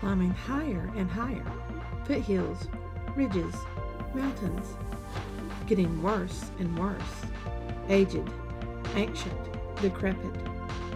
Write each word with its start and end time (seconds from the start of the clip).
climbing 0.00 0.30
higher 0.30 0.90
and 0.96 1.10
higher. 1.10 1.44
Foothills, 2.04 2.68
ridges, 3.16 3.54
mountains. 4.14 4.76
Getting 5.66 6.02
worse 6.02 6.50
and 6.58 6.78
worse. 6.78 7.02
Aged, 7.88 8.30
ancient, 8.94 9.76
decrepit. 9.80 10.34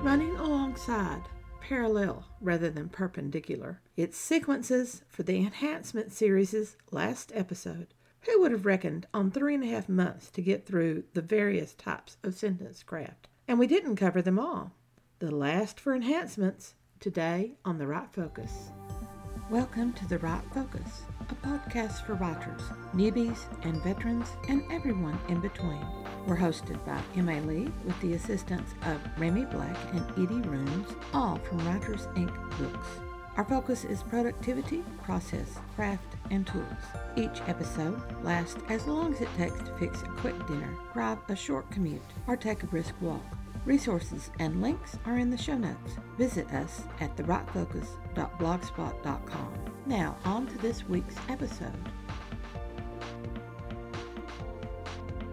Running 0.02 0.36
alongside, 0.36 1.22
parallel 1.60 2.24
rather 2.40 2.70
than 2.70 2.88
perpendicular. 2.88 3.80
Its 3.96 4.16
sequences 4.16 5.02
for 5.08 5.22
the 5.22 5.38
Enhancement 5.38 6.12
Series' 6.12 6.76
last 6.90 7.32
episode. 7.34 7.88
Who 8.22 8.40
would 8.40 8.52
have 8.52 8.66
reckoned 8.66 9.06
on 9.12 9.30
three 9.30 9.54
and 9.54 9.64
a 9.64 9.68
half 9.68 9.88
months 9.88 10.30
to 10.30 10.42
get 10.42 10.64
through 10.64 11.04
the 11.12 11.22
various 11.22 11.74
types 11.74 12.18
of 12.22 12.36
sentence 12.36 12.82
craft? 12.82 13.26
And 13.48 13.58
we 13.58 13.66
didn't 13.66 13.96
cover 13.96 14.22
them 14.22 14.38
all. 14.38 14.72
The 15.18 15.34
last 15.34 15.80
for 15.80 15.94
enhancements, 15.94 16.74
today 17.00 17.54
on 17.64 17.78
The 17.78 17.86
Write 17.86 18.12
Focus. 18.12 18.70
Welcome 19.50 19.92
to 19.94 20.08
The 20.08 20.18
Write 20.18 20.44
Focus, 20.54 21.02
a 21.28 21.34
podcast 21.34 22.06
for 22.06 22.14
writers, 22.14 22.62
newbies, 22.94 23.38
and 23.64 23.82
veterans, 23.82 24.28
and 24.48 24.62
everyone 24.70 25.18
in 25.28 25.40
between. 25.40 25.84
We're 26.26 26.38
hosted 26.38 26.82
by 26.86 27.02
M.A. 27.16 27.40
Lee 27.40 27.70
with 27.84 28.00
the 28.00 28.14
assistance 28.14 28.74
of 28.86 29.00
Remy 29.18 29.44
Black 29.46 29.76
and 29.92 30.08
Edie 30.12 30.48
Runes, 30.48 30.94
all 31.12 31.36
from 31.38 31.66
Writers 31.66 32.06
Inc. 32.14 32.32
books. 32.58 32.86
Our 33.36 33.44
focus 33.44 33.84
is 33.84 34.02
productivity, 34.04 34.84
process, 35.02 35.58
craft, 35.74 36.16
and 36.30 36.46
tools. 36.46 36.64
Each 37.16 37.42
episode 37.46 38.00
lasts 38.22 38.62
as 38.68 38.86
long 38.86 39.12
as 39.12 39.20
it 39.20 39.34
takes 39.36 39.58
to 39.58 39.76
fix 39.76 40.02
a 40.02 40.06
quick 40.06 40.46
dinner, 40.46 40.74
grab 40.92 41.18
a 41.28 41.36
short 41.36 41.70
commute, 41.70 42.00
or 42.26 42.36
take 42.36 42.62
a 42.62 42.66
brisk 42.66 42.94
walk. 43.02 43.24
Resources 43.66 44.30
and 44.38 44.62
links 44.62 44.98
are 45.04 45.18
in 45.18 45.30
the 45.30 45.36
show 45.36 45.58
notes. 45.58 45.96
Visit 46.16 46.50
us 46.52 46.84
at 47.00 47.16
thewritefocus.blogspot.com. 48.14 49.54
Now, 49.86 50.16
on 50.24 50.46
to 50.46 50.58
this 50.58 50.88
week's 50.88 51.16
episode. 51.28 51.72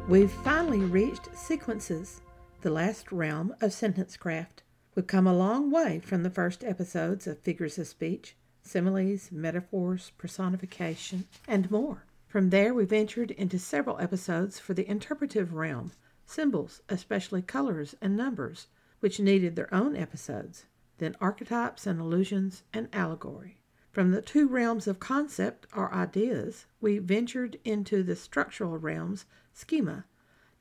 We've 0.07 0.31
finally 0.31 0.79
reached 0.79 1.35
sequences, 1.37 2.21
the 2.61 2.71
last 2.71 3.11
realm 3.11 3.53
of 3.61 3.73
sentence 3.73 4.17
craft. 4.17 4.63
We've 4.95 5.05
come 5.05 5.27
a 5.27 5.33
long 5.35 5.69
way 5.69 5.99
from 5.99 6.23
the 6.23 6.31
first 6.31 6.63
episodes 6.63 7.27
of 7.27 7.39
figures 7.39 7.77
of 7.77 7.87
speech, 7.87 8.35
similes, 8.63 9.31
metaphors, 9.31 10.11
personification, 10.17 11.27
and 11.47 11.69
more. 11.69 12.05
From 12.27 12.49
there, 12.49 12.73
we 12.73 12.85
ventured 12.85 13.31
into 13.31 13.59
several 13.59 13.99
episodes 13.99 14.59
for 14.59 14.73
the 14.73 14.89
interpretive 14.89 15.53
realm, 15.53 15.91
symbols, 16.25 16.81
especially 16.89 17.41
colors 17.41 17.95
and 18.01 18.17
numbers, 18.17 18.67
which 18.99 19.19
needed 19.19 19.55
their 19.55 19.73
own 19.73 19.95
episodes, 19.95 20.65
then 20.99 21.15
archetypes 21.19 21.87
and 21.87 21.99
allusions, 21.99 22.63
and 22.73 22.87
allegory. 22.93 23.61
From 23.91 24.11
the 24.11 24.21
two 24.21 24.47
realms 24.47 24.87
of 24.87 24.99
concept 24.99 25.65
or 25.75 25.93
ideas, 25.93 26.67
we 26.79 26.99
ventured 26.99 27.57
into 27.65 28.03
the 28.03 28.15
structural 28.15 28.77
realms 28.77 29.25
schema, 29.51 30.05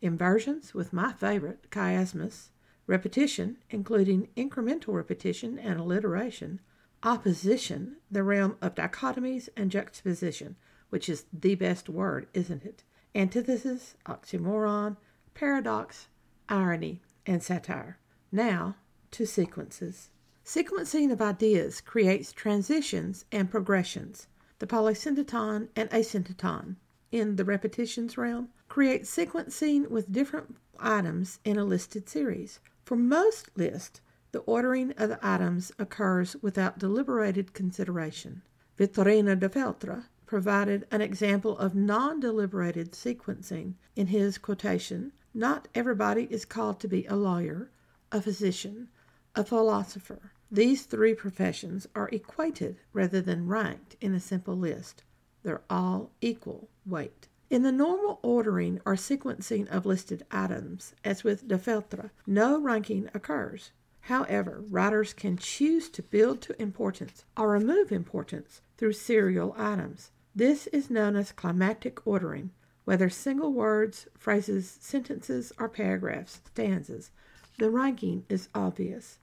inversions 0.00 0.72
with 0.72 0.92
my 0.92 1.12
favorite, 1.12 1.70
chiasmus, 1.70 2.48
repetition, 2.86 3.58
including 3.70 4.28
incremental 4.36 4.94
repetition 4.94 5.58
and 5.58 5.78
alliteration, 5.78 6.60
opposition, 7.02 7.96
the 8.10 8.22
realm 8.22 8.56
of 8.62 8.74
dichotomies 8.74 9.48
and 9.56 9.70
juxtaposition, 9.70 10.56
which 10.88 11.08
is 11.08 11.26
the 11.32 11.54
best 11.54 11.88
word, 11.88 12.26
isn't 12.32 12.64
it? 12.64 12.82
Antithesis, 13.14 13.94
oxymoron, 14.06 14.96
paradox, 15.34 16.08
irony, 16.48 17.02
and 17.26 17.42
satire. 17.42 17.98
Now 18.32 18.76
to 19.12 19.26
sequences. 19.26 20.10
Sequencing 20.48 21.12
of 21.12 21.20
ideas 21.20 21.82
creates 21.82 22.32
transitions 22.32 23.26
and 23.30 23.50
progressions. 23.50 24.28
The 24.60 24.66
polysyndeton 24.66 25.68
and 25.76 25.90
asyndeton 25.90 26.76
in 27.12 27.36
the 27.36 27.44
repetitions 27.44 28.16
realm 28.16 28.48
create 28.66 29.02
sequencing 29.02 29.90
with 29.90 30.10
different 30.10 30.56
items 30.80 31.38
in 31.44 31.58
a 31.58 31.66
listed 31.66 32.08
series. 32.08 32.60
For 32.82 32.96
most 32.96 33.50
lists, 33.58 34.00
the 34.32 34.38
ordering 34.38 34.92
of 34.92 35.10
the 35.10 35.18
items 35.20 35.70
occurs 35.78 36.34
without 36.40 36.78
deliberated 36.78 37.52
consideration. 37.52 38.40
Vittorino 38.78 39.38
de 39.38 39.50
Feltre 39.50 40.06
provided 40.24 40.86
an 40.90 41.02
example 41.02 41.58
of 41.58 41.74
non 41.74 42.20
deliberated 42.20 42.92
sequencing 42.92 43.74
in 43.94 44.06
his 44.06 44.38
quotation 44.38 45.12
Not 45.34 45.68
everybody 45.74 46.26
is 46.30 46.46
called 46.46 46.80
to 46.80 46.88
be 46.88 47.04
a 47.04 47.16
lawyer, 47.16 47.70
a 48.10 48.22
physician, 48.22 48.88
a 49.34 49.44
philosopher. 49.44 50.32
These 50.50 50.84
three 50.84 51.14
professions 51.14 51.86
are 51.94 52.08
equated 52.10 52.80
rather 52.94 53.20
than 53.20 53.48
ranked 53.48 53.96
in 54.00 54.14
a 54.14 54.20
simple 54.20 54.56
list. 54.56 55.04
They're 55.42 55.60
all 55.68 56.10
equal 56.22 56.70
weight. 56.86 57.28
In 57.50 57.62
the 57.62 57.72
normal 57.72 58.18
ordering 58.22 58.80
or 58.86 58.94
sequencing 58.94 59.68
of 59.68 59.84
listed 59.84 60.24
items, 60.30 60.94
as 61.04 61.22
with 61.22 61.46
de 61.46 61.58
Feltre, 61.58 62.10
no 62.26 62.58
ranking 62.58 63.10
occurs. 63.12 63.72
However, 64.00 64.64
writers 64.70 65.12
can 65.12 65.36
choose 65.36 65.90
to 65.90 66.02
build 66.02 66.40
to 66.42 66.60
importance 66.60 67.26
or 67.36 67.50
remove 67.50 67.92
importance 67.92 68.62
through 68.78 68.94
serial 68.94 69.54
items. 69.56 70.12
This 70.34 70.66
is 70.68 70.88
known 70.88 71.14
as 71.14 71.30
climactic 71.30 72.06
ordering, 72.06 72.52
whether 72.86 73.10
single 73.10 73.52
words, 73.52 74.08
phrases, 74.16 74.78
sentences, 74.80 75.52
or 75.58 75.68
paragraphs, 75.68 76.40
stanzas. 76.46 77.10
The 77.58 77.70
ranking 77.70 78.24
is 78.30 78.48
obvious. 78.54 79.18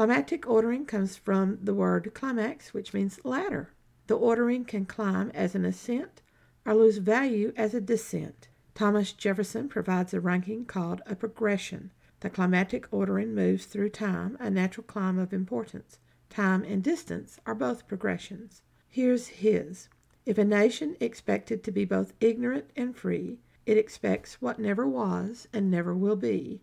Climactic 0.00 0.48
ordering 0.48 0.86
comes 0.86 1.18
from 1.18 1.58
the 1.60 1.74
word 1.74 2.10
climax, 2.14 2.72
which 2.72 2.94
means 2.94 3.22
ladder. 3.22 3.74
The 4.06 4.14
ordering 4.14 4.64
can 4.64 4.86
climb 4.86 5.30
as 5.34 5.54
an 5.54 5.66
ascent 5.66 6.22
or 6.64 6.74
lose 6.74 6.96
value 6.96 7.52
as 7.54 7.74
a 7.74 7.82
descent. 7.82 8.48
Thomas 8.74 9.12
Jefferson 9.12 9.68
provides 9.68 10.14
a 10.14 10.20
ranking 10.20 10.64
called 10.64 11.02
a 11.04 11.14
progression. 11.14 11.92
The 12.20 12.30
climatic 12.30 12.88
ordering 12.90 13.34
moves 13.34 13.66
through 13.66 13.90
time, 13.90 14.38
a 14.40 14.48
natural 14.48 14.84
climb 14.84 15.18
of 15.18 15.34
importance. 15.34 15.98
Time 16.30 16.64
and 16.64 16.82
distance 16.82 17.38
are 17.44 17.54
both 17.54 17.86
progressions. 17.86 18.62
Here's 18.88 19.26
his. 19.26 19.90
If 20.24 20.38
a 20.38 20.46
nation 20.46 20.96
expected 20.98 21.62
to 21.64 21.70
be 21.70 21.84
both 21.84 22.14
ignorant 22.20 22.70
and 22.74 22.96
free, 22.96 23.38
it 23.66 23.76
expects 23.76 24.40
what 24.40 24.58
never 24.58 24.88
was 24.88 25.46
and 25.52 25.70
never 25.70 25.94
will 25.94 26.16
be. 26.16 26.62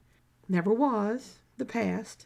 Never 0.50 0.74
was, 0.74 1.42
the 1.60 1.66
past, 1.66 2.26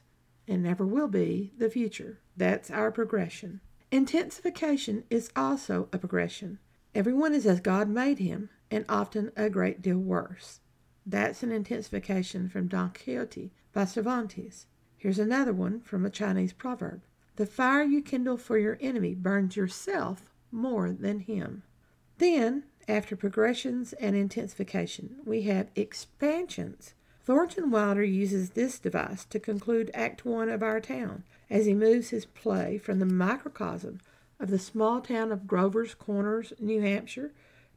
and 0.51 0.61
never 0.61 0.85
will 0.85 1.07
be, 1.07 1.53
the 1.57 1.69
future. 1.69 2.19
That's 2.35 2.69
our 2.69 2.91
progression. 2.91 3.61
Intensification 3.89 5.05
is 5.09 5.31
also 5.33 5.87
a 5.93 5.97
progression. 5.97 6.59
Everyone 6.93 7.33
is 7.33 7.45
as 7.45 7.61
God 7.61 7.87
made 7.87 8.19
him, 8.19 8.49
and 8.69 8.83
often 8.89 9.31
a 9.37 9.49
great 9.49 9.81
deal 9.81 9.97
worse. 9.97 10.59
That's 11.05 11.41
an 11.41 11.53
intensification 11.53 12.49
from 12.49 12.67
Don 12.67 12.91
Quixote 12.91 13.53
by 13.71 13.85
Cervantes. 13.85 14.65
Here's 14.97 15.19
another 15.19 15.53
one 15.53 15.79
from 15.79 16.05
a 16.05 16.09
Chinese 16.09 16.51
proverb 16.51 17.01
The 17.37 17.45
fire 17.45 17.83
you 17.83 18.01
kindle 18.01 18.37
for 18.37 18.57
your 18.57 18.77
enemy 18.81 19.15
burns 19.15 19.55
yourself 19.55 20.29
more 20.51 20.91
than 20.91 21.19
him. 21.19 21.63
Then, 22.17 22.65
after 22.89 23.15
progressions 23.15 23.93
and 23.93 24.17
intensification, 24.17 25.15
we 25.25 25.43
have 25.43 25.71
expansions. 25.75 26.93
Thornton 27.23 27.69
Wilder 27.69 28.03
uses 28.03 28.51
this 28.51 28.79
device 28.79 29.25
to 29.25 29.39
conclude 29.39 29.91
Act 29.93 30.25
One 30.25 30.49
of 30.49 30.63
Our 30.63 30.79
Town 30.81 31.23
as 31.51 31.67
he 31.67 31.75
moves 31.75 32.09
his 32.09 32.25
play 32.25 32.79
from 32.79 32.97
the 32.97 33.05
microcosm 33.05 33.99
of 34.39 34.49
the 34.49 34.57
small 34.57 35.01
town 35.01 35.31
of 35.31 35.45
Grover's 35.45 35.93
Corners, 35.93 36.51
New 36.59 36.81
Hampshire, 36.81 37.31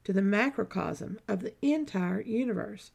to 0.04 0.14
the 0.14 0.22
macrocosm 0.22 1.18
of 1.28 1.40
the 1.40 1.52
entire 1.60 2.22
universe. 2.22 2.92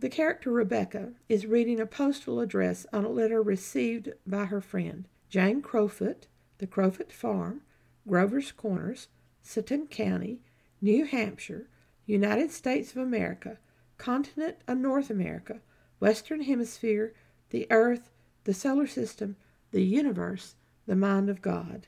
The 0.00 0.08
character 0.08 0.50
Rebecca 0.50 1.12
is 1.28 1.46
reading 1.46 1.78
a 1.78 1.86
postal 1.86 2.40
address 2.40 2.84
on 2.92 3.04
a 3.04 3.08
letter 3.08 3.40
received 3.40 4.12
by 4.26 4.46
her 4.46 4.60
friend, 4.60 5.06
Jane 5.28 5.62
Crofut, 5.62 6.26
the 6.58 6.66
Crofut 6.66 7.12
Farm, 7.12 7.60
Grover's 8.08 8.50
Corners, 8.50 9.06
Sutton 9.40 9.86
County, 9.86 10.40
New 10.80 11.04
Hampshire, 11.04 11.68
United 12.06 12.50
States 12.50 12.90
of 12.90 12.96
America, 12.96 13.58
continent 13.98 14.56
of 14.66 14.78
North 14.78 15.08
America, 15.08 15.60
Western 16.02 16.40
Hemisphere, 16.40 17.14
the 17.50 17.64
Earth, 17.70 18.10
the 18.42 18.52
solar 18.52 18.88
system, 18.88 19.36
the 19.70 19.84
universe, 19.84 20.56
the 20.84 20.96
mind 20.96 21.30
of 21.30 21.40
God. 21.40 21.86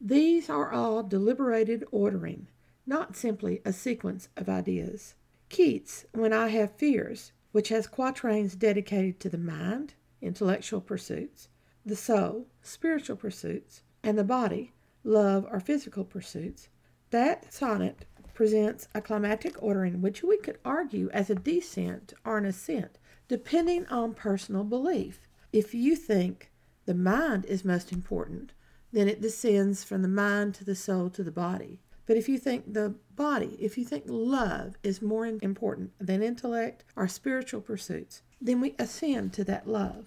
These 0.00 0.48
are 0.48 0.72
all 0.72 1.02
deliberated 1.02 1.84
ordering, 1.90 2.48
not 2.86 3.16
simply 3.16 3.60
a 3.66 3.74
sequence 3.74 4.30
of 4.34 4.48
ideas. 4.48 5.14
Keats, 5.50 6.06
When 6.12 6.32
I 6.32 6.48
Have 6.48 6.70
Fears, 6.70 7.32
which 7.52 7.68
has 7.68 7.86
quatrains 7.86 8.54
dedicated 8.54 9.20
to 9.20 9.28
the 9.28 9.36
mind, 9.36 9.92
intellectual 10.22 10.80
pursuits, 10.80 11.48
the 11.84 11.96
soul, 11.96 12.46
spiritual 12.62 13.16
pursuits, 13.16 13.82
and 14.02 14.16
the 14.16 14.24
body, 14.24 14.72
love 15.04 15.46
or 15.50 15.60
physical 15.60 16.06
pursuits, 16.06 16.70
that 17.10 17.52
sonnet 17.52 18.06
presents 18.32 18.88
a 18.94 19.02
climatic 19.02 19.62
ordering 19.62 20.00
which 20.00 20.22
we 20.22 20.38
could 20.38 20.58
argue 20.64 21.10
as 21.10 21.28
a 21.28 21.34
descent 21.34 22.14
or 22.24 22.38
an 22.38 22.46
ascent, 22.46 22.96
depending 23.30 23.86
on 23.86 24.12
personal 24.12 24.64
belief. 24.64 25.20
If 25.52 25.72
you 25.72 25.94
think 25.94 26.50
the 26.84 26.94
mind 26.94 27.44
is 27.44 27.64
most 27.64 27.92
important, 27.92 28.54
then 28.92 29.08
it 29.08 29.20
descends 29.20 29.84
from 29.84 30.02
the 30.02 30.08
mind 30.08 30.56
to 30.56 30.64
the 30.64 30.74
soul 30.74 31.10
to 31.10 31.22
the 31.22 31.30
body. 31.30 31.78
But 32.06 32.16
if 32.16 32.28
you 32.28 32.38
think 32.38 32.74
the 32.74 32.96
body, 33.14 33.56
if 33.60 33.78
you 33.78 33.84
think 33.84 34.02
love 34.08 34.74
is 34.82 35.00
more 35.00 35.26
important 35.26 35.92
than 36.00 36.24
intellect 36.24 36.82
or 36.96 37.06
spiritual 37.06 37.60
pursuits, 37.60 38.22
then 38.40 38.60
we 38.60 38.74
ascend 38.80 39.32
to 39.34 39.44
that 39.44 39.68
love. 39.68 40.06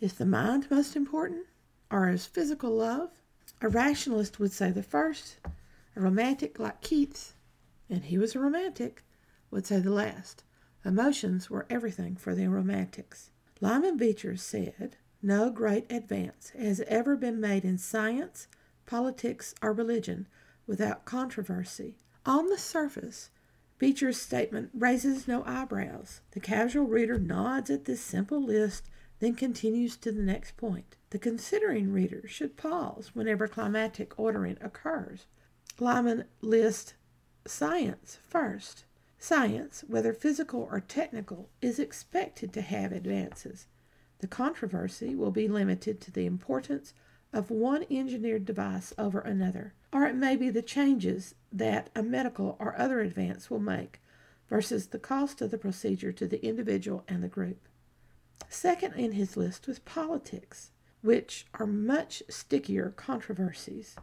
Is 0.00 0.14
the 0.14 0.26
mind 0.26 0.66
most 0.68 0.96
important 0.96 1.46
or 1.92 2.08
is 2.08 2.26
physical 2.26 2.72
love? 2.72 3.10
A 3.62 3.68
rationalist 3.68 4.40
would 4.40 4.50
say 4.50 4.72
the 4.72 4.82
first. 4.82 5.36
A 5.94 6.00
romantic 6.00 6.58
like 6.58 6.80
Keats, 6.80 7.34
and 7.88 8.02
he 8.02 8.18
was 8.18 8.34
a 8.34 8.40
romantic, 8.40 9.04
would 9.52 9.64
say 9.64 9.78
the 9.78 9.92
last. 9.92 10.42
Emotions 10.84 11.50
were 11.50 11.66
everything 11.68 12.16
for 12.16 12.34
the 12.34 12.48
romantics. 12.48 13.30
Lyman 13.60 13.96
Beecher 13.96 14.36
said, 14.36 14.96
No 15.20 15.50
great 15.50 15.90
advance 15.92 16.50
has 16.50 16.80
ever 16.86 17.16
been 17.16 17.40
made 17.40 17.64
in 17.64 17.76
science, 17.76 18.48
politics, 18.86 19.54
or 19.62 19.72
religion 19.72 20.26
without 20.66 21.04
controversy. 21.04 21.98
On 22.24 22.46
the 22.46 22.56
surface, 22.58 23.30
Beecher's 23.78 24.20
statement 24.20 24.70
raises 24.74 25.28
no 25.28 25.42
eyebrows. 25.44 26.20
The 26.32 26.40
casual 26.40 26.86
reader 26.86 27.18
nods 27.18 27.70
at 27.70 27.84
this 27.84 28.00
simple 28.00 28.42
list, 28.42 28.90
then 29.20 29.34
continues 29.34 29.96
to 29.98 30.12
the 30.12 30.22
next 30.22 30.56
point. 30.56 30.96
The 31.10 31.18
considering 31.18 31.92
reader 31.92 32.26
should 32.26 32.56
pause 32.56 33.10
whenever 33.14 33.48
climatic 33.48 34.18
ordering 34.18 34.56
occurs. 34.60 35.26
Lyman 35.78 36.24
lists 36.40 36.94
science 37.46 38.18
first. 38.26 38.84
Science, 39.22 39.84
whether 39.86 40.14
physical 40.14 40.66
or 40.70 40.80
technical, 40.80 41.50
is 41.60 41.78
expected 41.78 42.54
to 42.54 42.62
have 42.62 42.90
advances. 42.90 43.66
The 44.20 44.26
controversy 44.26 45.14
will 45.14 45.30
be 45.30 45.46
limited 45.46 46.00
to 46.00 46.10
the 46.10 46.24
importance 46.24 46.94
of 47.30 47.50
one 47.50 47.84
engineered 47.90 48.46
device 48.46 48.94
over 48.96 49.20
another, 49.20 49.74
or 49.92 50.06
it 50.06 50.14
may 50.14 50.36
be 50.36 50.48
the 50.48 50.62
changes 50.62 51.34
that 51.52 51.90
a 51.94 52.02
medical 52.02 52.56
or 52.58 52.76
other 52.78 53.00
advance 53.00 53.50
will 53.50 53.60
make 53.60 54.00
versus 54.48 54.86
the 54.86 54.98
cost 54.98 55.42
of 55.42 55.50
the 55.50 55.58
procedure 55.58 56.12
to 56.12 56.26
the 56.26 56.42
individual 56.44 57.04
and 57.06 57.22
the 57.22 57.28
group. 57.28 57.68
Second 58.48 58.94
in 58.94 59.12
his 59.12 59.36
list 59.36 59.66
was 59.66 59.80
politics, 59.80 60.70
which 61.02 61.46
are 61.52 61.66
much 61.66 62.22
stickier 62.30 62.90
controversies. 62.96 63.96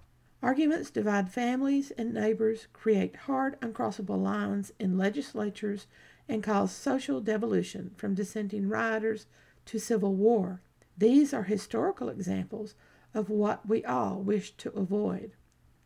Arguments 0.44 0.92
divide 0.92 1.32
families 1.32 1.92
and 1.92 2.14
neighbors, 2.14 2.68
create 2.72 3.16
hard, 3.16 3.60
uncrossable 3.60 4.22
lines 4.22 4.72
in 4.78 4.98
legislatures, 4.98 5.88
and 6.30 6.44
cause 6.44 6.72
social 6.72 7.22
devolution 7.22 7.92
from 7.98 8.14
dissenting 8.14 8.70
rioters 8.70 9.26
to 9.66 9.80
civil 9.80 10.14
war. 10.14 10.62
These 10.96 11.34
are 11.34 11.44
historical 11.44 12.10
examples 12.10 12.76
of 13.14 13.30
what 13.30 13.68
we 13.68 13.84
all 13.84 14.22
wish 14.22 14.52
to 14.58 14.70
avoid. 14.74 15.32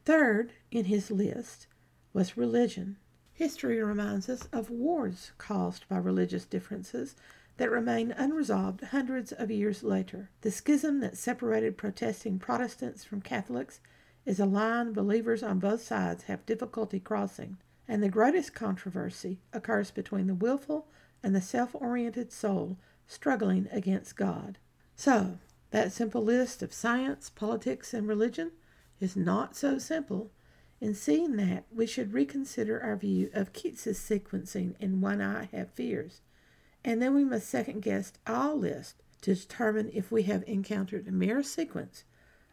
Third 0.04 0.52
in 0.70 0.86
his 0.86 1.12
list 1.12 1.68
was 2.12 2.36
religion. 2.36 2.98
History 3.34 3.82
reminds 3.82 4.28
us 4.28 4.50
of 4.52 4.70
wars 4.70 5.32
caused 5.38 5.88
by 5.88 5.98
religious 5.98 6.44
differences 6.46 7.16
that 7.58 7.72
remain 7.72 8.12
unresolved 8.12 8.82
hundreds 8.82 9.32
of 9.32 9.50
years 9.50 9.84
later. 9.84 10.30
The 10.42 10.52
schism 10.52 11.00
that 11.00 11.18
separated 11.18 11.78
protesting 11.78 12.38
Protestants 12.38 13.04
from 13.04 13.22
Catholics 13.22 13.80
is 14.26 14.40
a 14.40 14.46
line 14.46 14.94
believers 14.94 15.42
on 15.42 15.60
both 15.60 15.82
sides 15.82 16.24
have 16.24 16.46
difficulty 16.46 17.00
crossing, 17.00 17.58
and 17.88 18.04
the 18.04 18.10
greatest 18.10 18.54
controversy 18.54 19.40
occurs 19.52 19.90
between 19.92 20.28
the 20.28 20.36
willful 20.36 20.88
and 21.24 21.36
the 21.36 21.42
self 21.42 21.74
oriented 21.74 22.32
soul 22.32 22.78
struggling 23.08 23.68
against 23.72 24.16
God. 24.16 24.58
So, 24.96 25.40
that 25.72 25.92
simple 25.92 26.24
list 26.24 26.62
of 26.62 26.74
science, 26.74 27.30
politics, 27.30 27.94
and 27.94 28.08
religion 28.08 28.52
is 29.00 29.16
not 29.16 29.56
so 29.56 29.78
simple. 29.78 30.32
In 30.80 30.94
seeing 30.94 31.36
that, 31.38 31.66
we 31.72 31.86
should 31.88 32.14
reconsider 32.14 32.82
our 32.82 32.96
view 32.96 33.30
of 33.34 33.54
Keats's 33.54 34.00
sequencing 34.00 34.76
in 34.80 35.02
When 35.02 35.22
I 35.22 35.46
Have 35.52 35.72
Fears, 35.72 36.22
and 36.84 37.02
then 37.02 37.14
we 37.14 37.24
must 37.24 37.48
second 37.48 37.82
guess 37.82 38.14
all 38.28 38.56
lists 38.56 38.96
to 39.22 39.36
determine 39.36 39.90
if 39.94 40.12
we 40.12 40.24
have 40.24 40.44
encountered 40.48 41.08
a 41.08 41.12
mere 41.12 41.44
sequence 41.44 42.04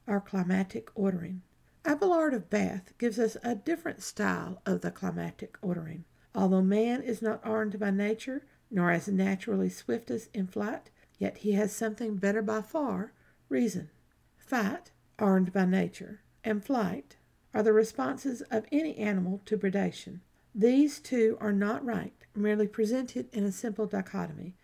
or 0.06 0.20
climatic 0.20 0.90
ordering. 0.94 1.42
Adelard 1.84 2.34
of 2.34 2.50
Bath 2.50 2.92
gives 2.98 3.18
us 3.18 3.36
a 3.42 3.54
different 3.54 4.02
style 4.02 4.60
of 4.66 4.80
the 4.80 4.90
climatic 4.90 5.56
ordering. 5.62 6.04
Although 6.34 6.62
man 6.62 7.02
is 7.02 7.22
not 7.22 7.40
armed 7.44 7.78
by 7.78 7.90
nature, 7.90 8.46
nor 8.70 8.90
as 8.90 9.08
naturally 9.08 9.68
swift 9.68 10.10
as 10.10 10.28
in 10.34 10.46
flight, 10.46 10.90
yet 11.18 11.38
he 11.38 11.52
has 11.52 11.72
something 11.72 12.16
better 12.16 12.42
by 12.42 12.62
far 12.62 13.12
reason. 13.48 13.90
Fight, 14.36 14.90
armed 15.18 15.52
by 15.52 15.64
nature, 15.64 16.20
and 16.44 16.64
flight 16.64 17.16
are 17.54 17.62
the 17.62 17.72
responses 17.72 18.42
of 18.42 18.66
any 18.70 18.96
animal 18.96 19.40
to 19.46 19.56
predation. 19.56 20.20
These 20.54 21.00
two 21.00 21.36
are 21.40 21.52
not 21.52 21.84
ranked, 21.84 22.26
merely 22.34 22.66
presented 22.66 23.28
in 23.32 23.44
a 23.44 23.52
simple 23.52 23.86
dichotomy 23.86 24.54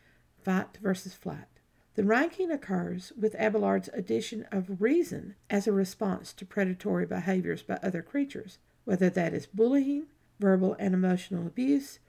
fight 0.42 0.78
versus 0.82 1.14
flight. 1.14 1.53
The 1.94 2.04
ranking 2.04 2.50
occurs 2.50 3.12
with 3.16 3.36
Adelard's 3.36 3.88
addition 3.92 4.46
of 4.50 4.80
reason 4.80 5.36
as 5.48 5.68
a 5.68 5.72
response 5.72 6.32
to 6.32 6.44
predatory 6.44 7.06
behaviors 7.06 7.62
by 7.62 7.78
other 7.82 8.02
creatures, 8.02 8.58
whether 8.84 9.08
that 9.10 9.32
is 9.32 9.46
bullying, 9.46 10.06
verbal 10.40 10.74
and 10.80 10.92
emotional 10.92 11.46
abuse, 11.46 12.00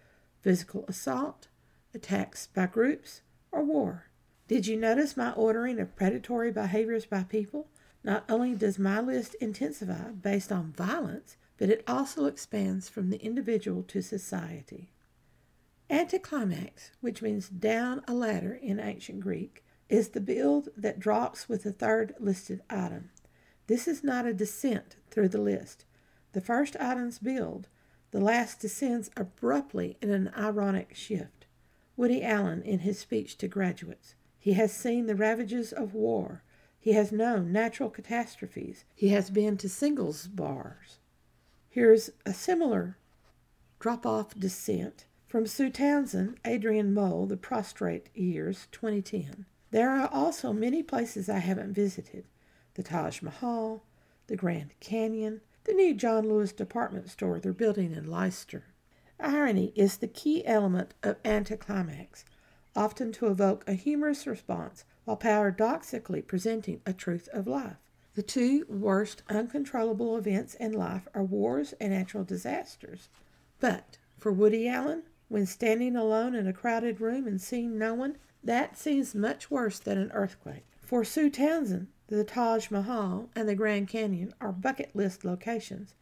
physical 0.42 0.86
assault, 0.88 1.50
attacks 1.94 2.48
by 2.48 2.66
groups, 2.66 3.22
or 3.52 3.64
war. 3.64 4.10
Did 4.48 4.66
you 4.66 4.76
notice 4.76 5.16
my 5.16 5.32
ordering 5.34 5.80
of 5.80 5.96
predatory 5.96 6.52
behaviors 6.52 7.06
by 7.06 7.24
people? 7.24 7.68
Not 8.04 8.26
only 8.28 8.56
does 8.56 8.80
my 8.80 9.00
list 9.00 9.36
intensify 9.36 10.10
based 10.12 10.52
on 10.52 10.74
violence, 10.74 11.38
but 11.58 11.70
it 11.70 11.84
also 11.88 12.26
expands 12.26 12.90
from 12.90 13.12
the 13.12 13.24
individual 13.24 13.84
to 13.84 14.02
society. 14.02 14.92
Anticlimax, 15.92 16.92
which 17.02 17.22
means 17.22 17.50
down 17.50 18.04
a 18.08 18.14
ladder 18.14 18.54
in 18.54 18.80
ancient 18.80 19.20
Greek, 19.20 19.64
is 19.90 20.10
the 20.10 20.22
build 20.22 20.70
that 20.76 21.00
drops 21.00 21.48
with 21.48 21.64
the 21.64 21.72
third 21.72 22.16
listed 22.20 22.62
item. 22.70 23.10
This 23.68 23.88
is 23.88 24.04
not 24.04 24.26
a 24.26 24.34
descent 24.34 24.96
through 25.10 25.30
the 25.30 25.42
list. 25.42 25.86
The 26.34 26.42
first 26.42 26.76
item's 26.80 27.20
build, 27.20 27.68
the 28.12 28.20
last 28.20 28.60
descends 28.60 29.10
abruptly 29.16 29.98
in 30.02 30.10
an 30.10 30.32
ironic 30.38 30.96
shift. 30.96 31.46
Woody 31.98 32.24
Allen 32.24 32.62
in 32.62 32.80
his 32.80 33.00
speech 33.00 33.38
to 33.38 33.48
graduates. 33.48 34.16
He 34.38 34.54
has 34.54 34.72
seen 34.72 35.06
the 35.06 35.16
ravages 35.16 35.72
of 35.72 35.94
war. 35.94 36.44
He 36.80 36.94
has 36.94 37.12
known 37.12 37.52
natural 37.52 37.90
catastrophes. 37.90 38.86
He 38.94 39.10
has 39.10 39.30
been 39.30 39.58
to 39.58 39.70
singles 39.70 40.28
bars. 40.28 41.00
Here's 41.70 42.12
a 42.26 42.34
similar 42.34 42.98
drop 43.80 44.06
off 44.06 44.38
descent 44.38 45.06
from 45.28 45.48
Sue 45.48 45.70
Townsend, 45.70 46.38
Adrian 46.46 46.94
Mole, 46.94 47.26
The 47.26 47.38
Prostrate 47.38 48.10
Years, 48.16 48.68
2010. 48.72 49.46
There 49.76 49.92
are 49.92 50.08
also 50.08 50.54
many 50.54 50.84
places 50.84 51.28
I 51.28 51.40
haven't 51.40 51.74
visited 51.74 52.24
the 52.76 52.82
Taj 52.82 53.22
Mahal, 53.22 53.84
the 54.28 54.38
Grand 54.38 54.74
Canyon, 54.80 55.42
the 55.66 55.74
new 55.74 55.94
John 55.94 56.30
Lewis 56.30 56.54
department 56.54 57.10
store 57.10 57.42
they're 57.42 57.52
building 57.52 57.92
in 57.92 58.10
Leicester. 58.10 58.68
Irony 59.20 59.74
is 59.76 59.98
the 59.98 60.08
key 60.08 60.48
element 60.48 60.94
of 61.04 61.18
anticlimax, 61.26 62.24
often 62.74 63.12
to 63.12 63.28
evoke 63.28 63.66
a 63.68 63.74
humorous 63.74 64.26
response 64.26 64.86
while 65.04 65.18
paradoxically 65.18 66.22
presenting 66.22 66.80
a 66.86 66.94
truth 66.94 67.28
of 67.34 67.46
life. 67.46 67.76
The 68.14 68.24
two 68.24 68.66
worst 68.70 69.24
uncontrollable 69.28 70.16
events 70.16 70.54
in 70.54 70.72
life 70.72 71.06
are 71.14 71.26
wars 71.26 71.74
and 71.82 71.92
natural 71.92 72.24
disasters. 72.24 73.10
But 73.60 73.98
for 74.18 74.32
Woody 74.32 74.70
Allen, 74.70 75.04
when 75.28 75.46
standing 75.46 75.98
alone 75.98 76.34
in 76.34 76.48
a 76.48 76.54
crowded 76.54 77.02
room 77.02 77.28
and 77.28 77.42
seeing 77.42 77.78
no 77.78 77.94
one, 77.94 78.16
that 78.46 78.78
seems 78.78 79.16
much 79.16 79.52
worse 79.52 79.80
than 79.80 79.98
an 79.98 80.12
earthquake. 80.14 80.66
For 80.82 81.04
Sue 81.04 81.30
Townsend, 81.30 81.88
the 82.08 82.24
Taj 82.24 82.70
Mahal 82.70 83.30
and 83.36 83.50
the 83.50 83.56
Grand 83.56 83.88
Canyon 83.88 84.34
are 84.40 84.52
bucket 84.52 84.96
list 84.96 85.26
locations, 85.26 85.96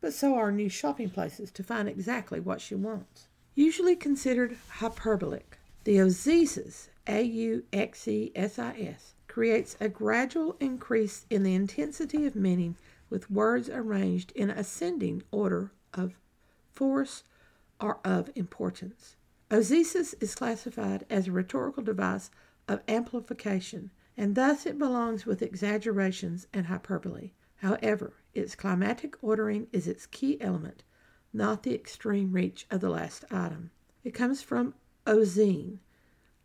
but 0.00 0.12
so 0.12 0.34
are 0.34 0.50
new 0.50 0.68
shopping 0.68 1.08
places 1.08 1.52
to 1.52 1.62
find 1.62 1.88
exactly 1.88 2.40
what 2.40 2.60
she 2.60 2.74
wants. 2.74 3.28
Usually 3.54 3.94
considered 3.94 4.56
hyperbolic, 4.68 5.58
the 5.84 5.98
auxesis, 5.98 6.88
A 7.06 7.22
U 7.22 7.64
X 7.72 8.08
E 8.08 8.32
S 8.34 8.58
I 8.58 8.72
S, 8.72 9.14
creates 9.28 9.76
a 9.80 9.88
gradual 9.88 10.56
increase 10.58 11.26
in 11.30 11.44
the 11.44 11.54
intensity 11.54 12.26
of 12.26 12.34
meaning 12.34 12.76
with 13.08 13.30
words 13.30 13.68
arranged 13.68 14.32
in 14.32 14.50
ascending 14.50 15.22
order 15.30 15.70
of 15.92 16.14
force 16.72 17.22
or 17.80 18.00
of 18.04 18.30
importance. 18.34 19.14
Auxesis 19.50 20.14
is 20.20 20.34
classified 20.34 21.04
as 21.10 21.28
a 21.28 21.32
rhetorical 21.32 21.82
device 21.82 22.30
of 22.66 22.80
amplification, 22.88 23.90
and 24.16 24.34
thus 24.34 24.64
it 24.64 24.78
belongs 24.78 25.26
with 25.26 25.42
exaggerations 25.42 26.46
and 26.54 26.66
hyperbole. 26.66 27.32
However, 27.56 28.14
its 28.32 28.54
climatic 28.54 29.16
ordering 29.22 29.66
is 29.70 29.86
its 29.86 30.06
key 30.06 30.40
element, 30.40 30.82
not 31.32 31.62
the 31.62 31.74
extreme 31.74 32.32
reach 32.32 32.66
of 32.70 32.80
the 32.80 32.88
last 32.88 33.24
item. 33.30 33.70
It 34.02 34.14
comes 34.14 34.40
from 34.40 34.74
auxein, 35.06 35.78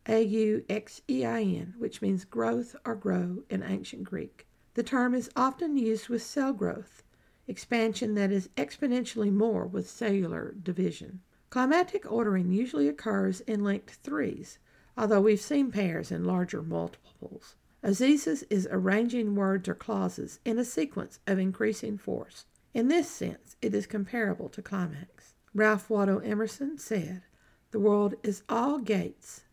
A 0.06 0.22
U 0.22 0.66
X 0.70 1.02
E 1.10 1.24
I 1.26 1.42
N, 1.42 1.76
which 1.78 2.02
means 2.02 2.26
growth 2.26 2.76
or 2.86 2.96
grow 2.96 3.44
in 3.50 3.64
ancient 3.64 4.04
Greek. 4.04 4.46
The 4.74 4.84
term 4.84 5.14
is 5.14 5.30
often 5.36 5.78
used 5.78 6.10
with 6.10 6.22
cell 6.22 6.52
growth, 6.52 7.04
expansion 7.48 8.16
that 8.16 8.32
is 8.32 8.50
exponentially 8.58 9.32
more 9.32 9.66
with 9.66 9.90
cellular 9.90 10.54
division. 10.62 11.22
Climatic 11.50 12.10
ordering 12.12 12.52
usually 12.52 12.88
occurs 12.88 13.42
in 13.42 13.64
linked 13.64 13.90
threes, 13.90 14.60
although 14.96 15.22
we've 15.22 15.42
seen 15.42 15.72
pairs 15.72 16.12
in 16.12 16.24
larger 16.24 16.62
multiples. 16.62 17.56
auxesis 17.84 18.44
is 18.52 18.68
arranging 18.70 19.34
words 19.34 19.68
or 19.68 19.74
clauses 19.74 20.40
in 20.46 20.60
a 20.60 20.64
sequence 20.64 21.20
of 21.26 21.40
increasing 21.40 21.98
force. 21.98 22.46
In 22.76 22.88
this 22.88 23.10
sense, 23.10 23.56
it 23.64 23.74
is 23.74 23.88
comparable 23.88 24.48
to 24.50 24.62
climax. 24.62 25.34
Ralph 25.56 25.90
Waldo 25.90 26.20
Emerson 26.20 26.78
said, 26.78 27.24
The 27.72 27.80
world 27.80 28.14
is 28.22 28.44
all 28.48 28.78
gates, 28.78 29.46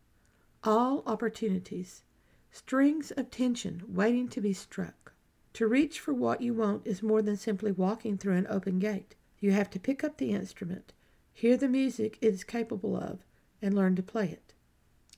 all 0.63 1.01
opportunities, 1.07 2.03
strings 2.51 3.09
of 3.09 3.31
tension 3.31 3.81
waiting 3.87 4.27
to 4.29 4.39
be 4.39 4.53
struck. 4.53 5.13
To 5.53 5.65
reach 5.65 5.99
for 5.99 6.13
what 6.13 6.41
you 6.41 6.53
want 6.53 6.85
is 6.85 7.01
more 7.01 7.23
than 7.23 7.37
simply 7.37 7.71
walking 7.71 8.19
through 8.19 8.35
an 8.35 8.45
open 8.51 8.77
gate. 8.77 9.15
You 9.39 9.49
have 9.53 9.71
to 9.71 9.79
pick 9.79 10.03
up 10.03 10.17
the 10.17 10.33
instrument, 10.33 10.93
hear 11.37 11.55
the 11.55 11.67
music 11.67 12.17
it 12.19 12.33
is 12.33 12.43
capable 12.43 12.97
of, 12.97 13.19
and 13.61 13.75
learn 13.75 13.95
to 13.95 14.01
play 14.01 14.27
it. 14.27 14.55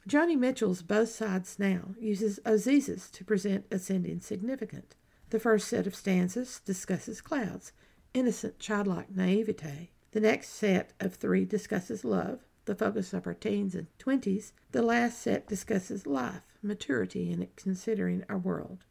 Joni 0.05 0.37
Mitchell's 0.37 0.81
Both 0.81 1.11
Sides 1.11 1.57
Now 1.57 1.95
uses 1.97 2.41
auxesis 2.45 3.09
to 3.11 3.23
present 3.23 3.65
ascending 3.71 4.19
significant. 4.19 4.97
The 5.29 5.39
first 5.39 5.69
set 5.69 5.87
of 5.87 5.95
stanzas 5.95 6.59
discusses 6.65 7.21
clouds, 7.21 7.71
innocent 8.13 8.59
childlike 8.59 9.15
naivete. 9.15 9.91
The 10.11 10.19
next 10.19 10.49
set 10.49 10.91
of 10.99 11.13
three 11.13 11.45
discusses 11.45 12.03
love, 12.03 12.39
the 12.65 12.75
focus 12.75 13.13
of 13.13 13.25
our 13.25 13.33
teens 13.33 13.73
and 13.73 13.87
twenties. 13.97 14.51
The 14.73 14.81
last 14.81 15.21
set 15.21 15.47
discusses 15.47 16.05
life, 16.05 16.43
maturity, 16.61 17.31
and 17.31 17.47
considering 17.55 18.25
our 18.27 18.37
world. 18.37 18.83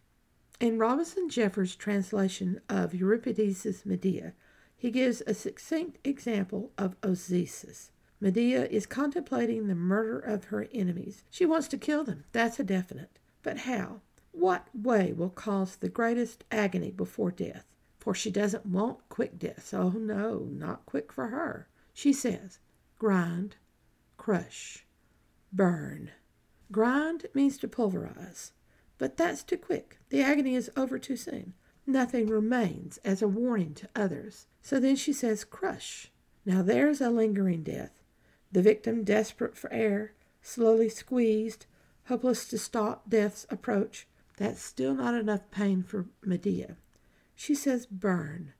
In 0.61 0.78
Robinson 0.78 1.28
Jeffers' 1.28 1.76
translation 1.76 2.62
of 2.70 2.94
Euripides' 2.94 3.85
Medea, 3.85 4.32
he 4.78 4.92
gives 4.92 5.23
a 5.26 5.35
succinct 5.35 5.99
example 6.04 6.70
of 6.78 6.99
auxesis. 7.02 7.90
Medea 8.20 8.64
is 8.66 8.87
contemplating 8.87 9.66
the 9.66 9.75
murder 9.75 10.20
of 10.20 10.44
her 10.44 10.68
enemies. 10.73 11.25
She 11.30 11.44
wants 11.44 11.66
to 11.68 11.76
kill 11.78 12.04
them, 12.04 12.25
that's 12.30 12.61
a 12.61 12.64
definite. 12.64 13.18
But 13.42 13.58
how? 13.58 14.02
What 14.30 14.68
way 14.73 15.12
will 15.12 15.30
cause 15.30 15.75
the 15.75 15.88
greatest 15.88 16.44
agony 16.52 16.92
before 16.92 17.32
death? 17.32 17.64
For 17.99 18.14
she 18.14 18.30
doesn't 18.30 18.66
want 18.66 19.08
quick 19.08 19.37
death. 19.38 19.75
Oh, 19.75 19.90
no, 19.90 20.49
not 20.52 20.87
quick 20.87 21.12
for 21.12 21.26
her. 21.26 21.68
She 21.92 22.12
says, 22.12 22.61
grind, 22.99 23.56
crush, 24.16 24.87
burn. 25.52 26.12
Grind 26.70 27.26
means 27.35 27.58
to 27.58 27.68
pulverize, 27.68 28.52
but 28.97 29.16
that's 29.16 29.42
too 29.42 29.56
quick. 29.56 29.99
The 30.11 30.23
agony 30.23 30.54
is 30.54 30.70
over 30.76 31.00
too 31.00 31.16
soon. 31.16 31.54
Nothing 31.88 32.28
remains 32.28 32.99
as 33.04 33.23
a 33.23 33.26
warning 33.26 33.75
to 33.75 33.88
others. 33.97 34.47
So 34.62 34.78
then 34.78 34.95
she 34.95 35.12
says, 35.12 35.42
crush. 35.42 36.12
Now 36.45 36.62
there's 36.62 37.00
a 37.00 37.11
lingering 37.11 37.64
death. 37.64 38.02
The 38.52 38.62
victim, 38.62 39.02
desperate 39.02 39.57
for 39.57 39.73
air, 39.73 40.12
slowly 40.40 40.88
squeezed, 40.88 41.66
hopeless 42.07 42.47
to 42.50 42.59
stop 42.59 43.11
death's 43.11 43.47
approach. 43.50 44.07
That's 44.37 44.62
still 44.62 44.95
not 44.95 45.14
enough 45.14 45.50
pain 45.50 45.83
for 45.83 46.07
Medea. 46.23 46.76
She 47.35 47.54
says 47.54 47.87
burn, 47.87 48.52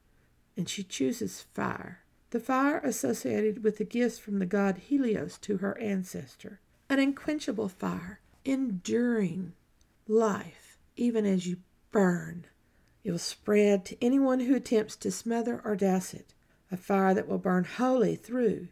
and 0.57 0.69
she 0.69 0.83
chooses 0.83 1.43
fire 1.55 2.05
the 2.31 2.41
fire 2.41 2.79
associated 2.79 3.65
with 3.65 3.79
the 3.79 3.85
gifts 3.85 4.19
from 4.19 4.39
the 4.39 4.47
god 4.47 4.79
Helios 4.79 5.39
to 5.39 5.59
her 5.59 5.79
ancestor, 5.79 6.61
an 6.91 6.99
unquenchable 6.99 7.69
fire, 7.69 8.21
enduring 8.45 9.55
life, 10.07 10.79
even 10.97 11.25
as 11.25 11.47
you 11.47 11.59
burn. 11.91 12.47
It 13.05 13.11
will 13.13 13.19
spread 13.19 13.85
to 13.87 14.05
anyone 14.05 14.41
who 14.41 14.55
attempts 14.55 14.97
to 14.97 15.11
smother 15.11 15.61
or 15.65 15.77
douse 15.77 16.13
it, 16.13 16.35
a 16.71 16.77
fire 16.77 17.15
that 17.15 17.29
will 17.29 17.39
burn 17.39 17.65
wholly 17.65 18.17
through, 18.17 18.69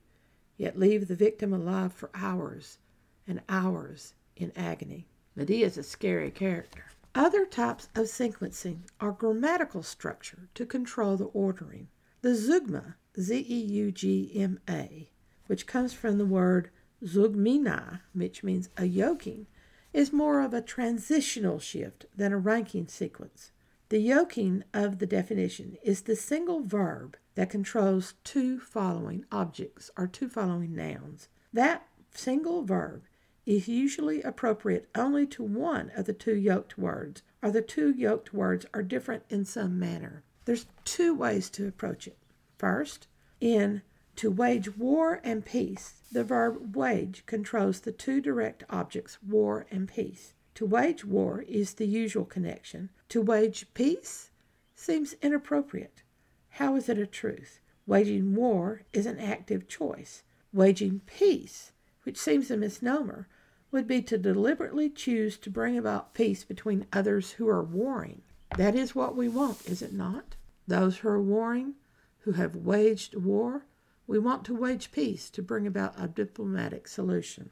yet 0.56 0.78
leave 0.78 1.08
the 1.08 1.14
victim 1.14 1.52
alive 1.52 1.92
for 1.92 2.10
hours 2.14 2.78
and 3.26 3.40
hours 3.48 4.14
in 4.36 4.52
agony. 4.56 5.06
Medea 5.34 5.66
is 5.66 5.78
a 5.78 5.82
scary 5.82 6.30
character. 6.30 6.84
Other 7.14 7.46
types 7.46 7.88
of 7.94 8.06
sequencing 8.06 8.80
are 9.00 9.12
grammatical 9.12 9.82
structure 9.82 10.48
to 10.54 10.66
control 10.66 11.16
the 11.16 11.26
ordering. 11.26 11.88
The 12.20 12.34
zeugma 12.34 12.94
Z 13.18 13.46
E 13.48 13.58
U 13.58 13.92
G 13.92 14.32
M 14.34 14.60
A, 14.68 15.08
which 15.46 15.66
comes 15.66 15.94
from 15.94 16.18
the 16.18 16.26
word 16.26 16.70
zeugmena, 17.02 18.00
which 18.12 18.42
means 18.42 18.68
a 18.76 18.84
yoking, 18.84 19.46
is 19.92 20.12
more 20.12 20.40
of 20.40 20.52
a 20.52 20.60
transitional 20.60 21.58
shift 21.58 22.04
than 22.14 22.32
a 22.32 22.38
ranking 22.38 22.88
sequence. 22.88 23.52
The 23.88 24.00
yoking 24.00 24.64
of 24.74 24.98
the 24.98 25.06
definition 25.06 25.76
is 25.84 26.02
the 26.02 26.16
single 26.16 26.60
verb 26.64 27.16
that 27.36 27.50
controls 27.50 28.14
two 28.24 28.58
following 28.58 29.24
objects 29.30 29.92
or 29.96 30.08
two 30.08 30.28
following 30.28 30.74
nouns. 30.74 31.28
That 31.52 31.86
single 32.12 32.64
verb 32.64 33.04
is 33.46 33.68
usually 33.68 34.22
appropriate 34.22 34.88
only 34.96 35.24
to 35.28 35.44
one 35.44 35.92
of 35.94 36.06
the 36.06 36.12
two 36.12 36.34
yoked 36.34 36.76
words, 36.76 37.22
or 37.40 37.52
the 37.52 37.62
two 37.62 37.92
yoked 37.92 38.34
words 38.34 38.66
are 38.74 38.82
different 38.82 39.22
in 39.30 39.44
some 39.44 39.78
manner. 39.78 40.24
There's 40.46 40.66
two 40.84 41.14
ways 41.14 41.48
to 41.50 41.68
approach 41.68 42.08
it. 42.08 42.18
First, 42.58 43.06
in 43.40 43.82
to 44.16 44.32
wage 44.32 44.76
war 44.76 45.20
and 45.22 45.44
peace, 45.44 46.02
the 46.10 46.24
verb 46.24 46.74
wage 46.74 47.24
controls 47.26 47.78
the 47.78 47.92
two 47.92 48.20
direct 48.20 48.64
objects, 48.68 49.18
war 49.22 49.64
and 49.70 49.86
peace. 49.86 50.34
To 50.56 50.66
wage 50.66 51.04
war 51.04 51.42
is 51.42 51.74
the 51.74 51.86
usual 51.86 52.24
connection. 52.24 52.90
To 53.10 53.22
wage 53.22 53.72
peace 53.72 54.30
seems 54.74 55.14
inappropriate. 55.22 56.02
How 56.50 56.76
is 56.76 56.88
it 56.88 56.98
a 56.98 57.06
truth? 57.06 57.60
Waging 57.86 58.34
war 58.34 58.82
is 58.92 59.06
an 59.06 59.18
active 59.18 59.68
choice. 59.68 60.22
Waging 60.52 61.00
peace, 61.06 61.72
which 62.02 62.18
seems 62.18 62.50
a 62.50 62.56
misnomer, 62.56 63.28
would 63.70 63.86
be 63.86 64.02
to 64.02 64.18
deliberately 64.18 64.90
choose 64.90 65.38
to 65.38 65.50
bring 65.50 65.76
about 65.78 66.14
peace 66.14 66.44
between 66.44 66.86
others 66.92 67.32
who 67.32 67.48
are 67.48 67.62
warring. 67.62 68.22
That 68.56 68.74
is 68.74 68.94
what 68.94 69.14
we 69.14 69.28
want, 69.28 69.66
is 69.66 69.82
it 69.82 69.92
not? 69.92 70.36
Those 70.66 70.98
who 70.98 71.08
are 71.08 71.22
warring 71.22 71.74
who 72.20 72.32
have 72.32 72.56
waged 72.56 73.14
war, 73.14 73.66
we 74.08 74.18
want 74.18 74.44
to 74.46 74.54
wage 74.54 74.90
peace 74.90 75.30
to 75.30 75.42
bring 75.42 75.64
about 75.64 75.94
a 75.96 76.08
diplomatic 76.08 76.88
solution. 76.88 77.50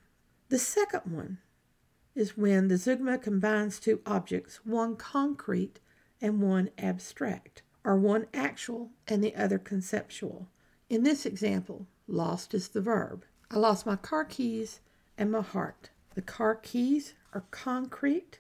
The 0.49 0.59
second 0.59 1.03
one 1.13 1.39
is 2.15 2.37
when 2.37 2.69
the 2.69 2.77
zeugma 2.77 3.21
combines 3.21 3.81
two 3.81 4.01
objects, 4.07 4.61
one 4.65 4.97
concrete 4.97 5.81
and 6.21 6.41
one 6.41 6.71
abstract, 6.79 7.63
or 7.83 7.97
one 7.97 8.27
actual 8.33 8.91
and 9.09 9.23
the 9.23 9.35
other 9.35 9.59
conceptual. 9.59 10.49
In 10.89 11.03
this 11.03 11.27
example, 11.27 11.87
lost 12.07 12.55
is 12.55 12.69
the 12.69 12.81
verb. 12.81 13.25
I 13.51 13.59
lost 13.59 13.87
my 13.87 13.97
car 13.97 14.25
keys 14.25 14.81
and 15.19 15.31
my 15.31 15.43
heart. 15.43 15.91
The 16.15 16.23
car 16.23 16.55
keys 16.55 17.15
are 17.33 17.45
concrete, 17.51 18.39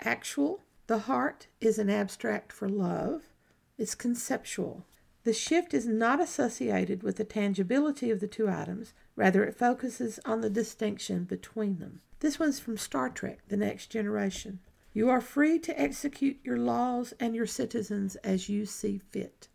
actual. 0.00 0.62
The 0.86 1.00
heart 1.00 1.48
is 1.60 1.78
an 1.78 1.90
abstract 1.90 2.52
for 2.52 2.68
love. 2.68 3.22
It's 3.76 3.94
conceptual. 3.94 4.86
The 5.24 5.32
shift 5.32 5.74
is 5.74 5.86
not 5.86 6.20
associated 6.20 7.02
with 7.02 7.16
the 7.16 7.24
tangibility 7.24 8.10
of 8.10 8.20
the 8.20 8.28
two 8.28 8.48
items, 8.48 8.94
rather, 9.16 9.44
it 9.44 9.58
focuses 9.58 10.18
on 10.24 10.40
the 10.40 10.48
distinction 10.48 11.24
between 11.24 11.78
them. 11.78 12.00
This 12.20 12.40
one's 12.40 12.58
from 12.58 12.76
Star 12.76 13.10
Trek 13.10 13.38
The 13.46 13.56
Next 13.56 13.90
Generation. 13.90 14.58
You 14.92 15.08
are 15.08 15.20
free 15.20 15.56
to 15.60 15.80
execute 15.80 16.40
your 16.42 16.56
laws 16.56 17.14
and 17.20 17.32
your 17.32 17.46
citizens 17.46 18.16
as 18.16 18.48
you 18.48 18.66
see 18.66 18.98
fit. 19.12 19.46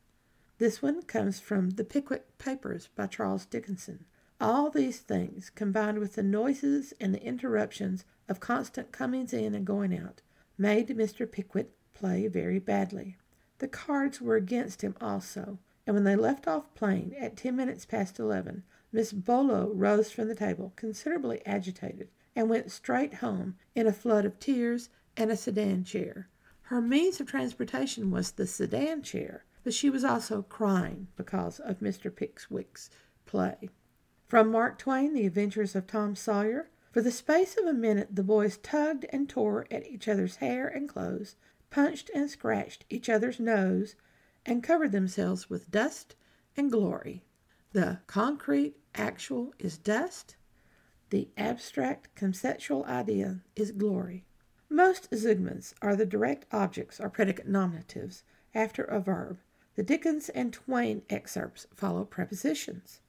This 0.60 0.82
one 0.82 1.02
comes 1.02 1.42
from 1.42 1.72
The 1.72 1.84
Pickwick 1.84 2.38
Papers 2.38 2.88
by 2.96 3.08
Charles 3.08 3.46
Dickinson. 3.46 4.06
All 4.40 4.70
these 4.70 5.00
things, 5.00 5.50
combined 5.50 6.00
with 6.00 6.16
the 6.16 6.24
noises 6.24 6.94
and 7.02 7.14
the 7.14 7.22
interruptions 7.22 8.06
of 8.30 8.40
constant 8.40 8.94
comings 8.94 9.34
in 9.34 9.54
and 9.54 9.68
going 9.68 9.98
out, 9.98 10.22
made 10.58 10.88
Mr. 10.88 11.30
Pickwick 11.30 11.72
play 11.94 12.30
very 12.30 12.60
badly. 12.60 13.18
The 13.58 13.68
cards 13.68 14.22
were 14.22 14.38
against 14.38 14.82
him 14.82 14.96
also, 15.02 15.60
and 15.86 15.96
when 15.96 16.06
they 16.06 16.16
left 16.16 16.48
off 16.48 16.74
playing 16.76 17.14
at 17.20 17.36
ten 17.36 17.58
minutes 17.58 17.86
past 17.86 18.20
eleven, 18.20 18.64
Miss 18.94 19.12
Bolo 19.12 19.70
rose 19.74 20.12
from 20.12 20.30
the 20.30 20.36
table, 20.36 20.72
considerably 20.78 21.46
agitated, 21.46 22.08
and 22.36 22.50
went 22.50 22.72
straight 22.72 23.16
home 23.16 23.56
in 23.76 23.88
a 23.88 23.94
flood 23.94 24.26
of 24.26 24.40
tears 24.40 24.90
and 25.16 25.32
a 25.32 25.38
sedan 25.38 25.84
chair. 25.84 26.30
Her 26.64 26.82
means 26.82 27.20
of 27.20 27.28
transportation 27.28 28.10
was 28.10 28.32
the 28.32 28.48
sedan 28.48 29.04
chair, 29.04 29.46
but 29.64 29.74
she 29.74 29.90
was 29.90 30.04
also 30.04 30.42
crying 30.42 31.08
because 31.16 31.60
of 31.60 31.80
Mr. 31.80 32.14
Pickwick's 32.14 32.90
play. 33.26 33.70
From 34.28 34.50
Mark 34.50 34.80
Twain, 34.80 35.14
The 35.14 35.28
Adventures 35.28 35.76
of 35.76 35.86
Tom 35.86 36.16
Sawyer. 36.16 36.70
For 36.92 37.02
the 37.02 37.12
space 37.12 37.58
of 37.58 37.66
a 37.66 37.74
minute, 37.74 38.16
the 38.16 38.24
boys 38.24 38.58
tugged 38.58 39.06
and 39.10 39.30
tore 39.30 39.68
at 39.70 39.86
each 39.86 40.08
other's 40.08 40.38
hair 40.38 40.68
and 40.68 40.90
clothes, 40.90 41.36
punched 41.70 42.10
and 42.14 42.30
scratched 42.30 42.86
each 42.90 43.10
other's 43.10 43.40
nose, 43.40 43.96
and 44.46 44.64
covered 44.64 44.92
themselves 44.92 45.50
with 45.50 45.72
dust 45.72 46.16
and 46.56 46.72
glory. 46.72 47.26
The 47.72 48.00
concrete 48.08 48.78
actual 48.96 49.54
is 49.60 49.78
dust, 49.78 50.36
the 51.14 51.30
abstract 51.38 52.08
conceptual 52.16 52.84
idea 52.86 53.40
is 53.56 53.70
glory. 53.70 54.26
Most 54.68 55.12
zeugmas 55.12 55.76
are 55.80 55.96
the 55.96 56.08
direct 56.08 56.48
objects 56.52 57.00
or 57.00 57.08
predicate 57.08 57.48
nominatives 57.48 58.24
after 58.56 58.84
a 58.86 59.00
verb. 59.00 59.38
The 59.76 59.84
Dickens 59.84 60.30
and 60.30 60.52
Twain 60.52 61.04
excerpts 61.12 61.68
follow 61.76 62.04
prepositions. 62.04 63.02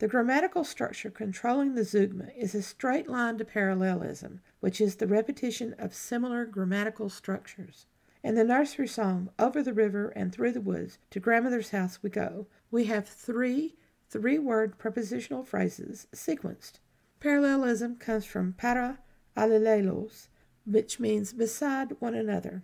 The 0.00 0.06
grammatical 0.06 0.64
structure 0.64 1.08
controlling 1.08 1.74
the 1.74 1.80
zeugma 1.80 2.36
is 2.36 2.54
a 2.54 2.60
straight 2.60 3.08
line 3.08 3.38
to 3.38 3.44
parallelism, 3.46 4.42
which 4.60 4.78
is 4.78 4.96
the 4.96 5.06
repetition 5.06 5.74
of 5.78 5.94
similar 5.94 6.44
grammatical 6.44 7.08
structures. 7.08 7.86
In 8.22 8.34
the 8.34 8.44
nursery 8.44 8.86
song, 8.86 9.30
Over 9.38 9.62
the 9.62 9.72
River 9.72 10.08
and 10.10 10.30
Through 10.30 10.52
the 10.52 10.60
Woods, 10.60 10.98
to 11.08 11.20
Grandmother's 11.20 11.70
House 11.70 12.02
We 12.02 12.10
Go, 12.10 12.48
we 12.70 12.84
have 12.84 13.08
three 13.08 13.76
three 14.10 14.38
word 14.38 14.76
prepositional 14.76 15.42
phrases 15.42 16.06
sequenced. 16.14 16.80
Parallelism 17.20 17.96
comes 17.96 18.24
from 18.24 18.52
para 18.52 18.98
allelos, 19.36 20.28
which 20.64 21.00
means 21.00 21.32
beside 21.32 22.00
one 22.00 22.14
another. 22.14 22.62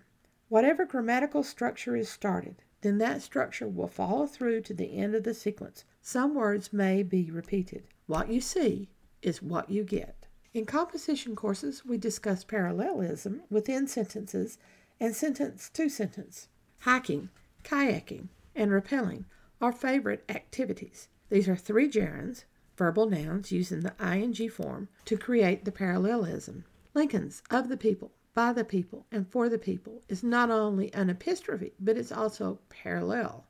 Whatever 0.49 0.85
grammatical 0.85 1.43
structure 1.43 1.97
is 1.97 2.09
started, 2.09 2.63
then 2.83 2.99
that 2.99 3.23
structure 3.23 3.69
will 3.69 3.89
follow 3.89 4.27
through 4.27 4.61
to 4.63 4.75
the 4.75 4.97
end 4.97 5.15
of 5.15 5.25
the 5.25 5.35
sequence. 5.35 5.85
Some 6.01 6.35
words 6.35 6.73
may 6.73 7.03
be 7.03 7.31
repeated. 7.31 7.85
What 8.07 8.29
you 8.29 8.41
see 8.41 8.91
is 9.23 9.41
what 9.41 9.71
you 9.71 9.85
get. 9.85 10.27
In 10.53 10.67
composition 10.67 11.35
courses, 11.35 11.85
we 11.87 11.97
discuss 11.97 12.45
parallelism 12.45 13.43
within 13.49 13.87
sentences 13.87 14.59
and 15.01 15.17
sentence 15.17 15.71
to 15.71 15.89
sentence. 15.89 16.49
Hiking, 16.81 17.31
kayaking, 17.65 18.29
and 18.55 18.71
rappelling 18.71 19.25
are 19.61 19.73
favorite 19.73 20.25
activities. 20.29 21.09
These 21.31 21.49
are 21.49 21.57
three 21.57 21.89
gerunds, 21.89 22.45
verbal 22.83 23.09
nouns 23.09 23.53
using 23.53 23.79
the 23.79 23.95
ing 24.05 24.49
form, 24.49 24.89
to 25.05 25.17
create 25.17 25.65
the 25.65 25.71
parallelism. 25.71 26.65
Lincoln's 26.95 27.41
of 27.49 27.69
the 27.69 27.77
people, 27.77 28.11
by 28.35 28.53
the 28.53 28.65
people, 28.65 29.07
and 29.13 29.31
for 29.31 29.49
the 29.49 29.57
people 29.57 30.03
is 30.09 30.25
not 30.25 30.51
only 30.51 30.93
an 30.93 31.09
epistrophe, 31.09 31.75
but 31.79 31.97
it's 31.97 32.11
also 32.11 32.59
parallel. 32.69 33.47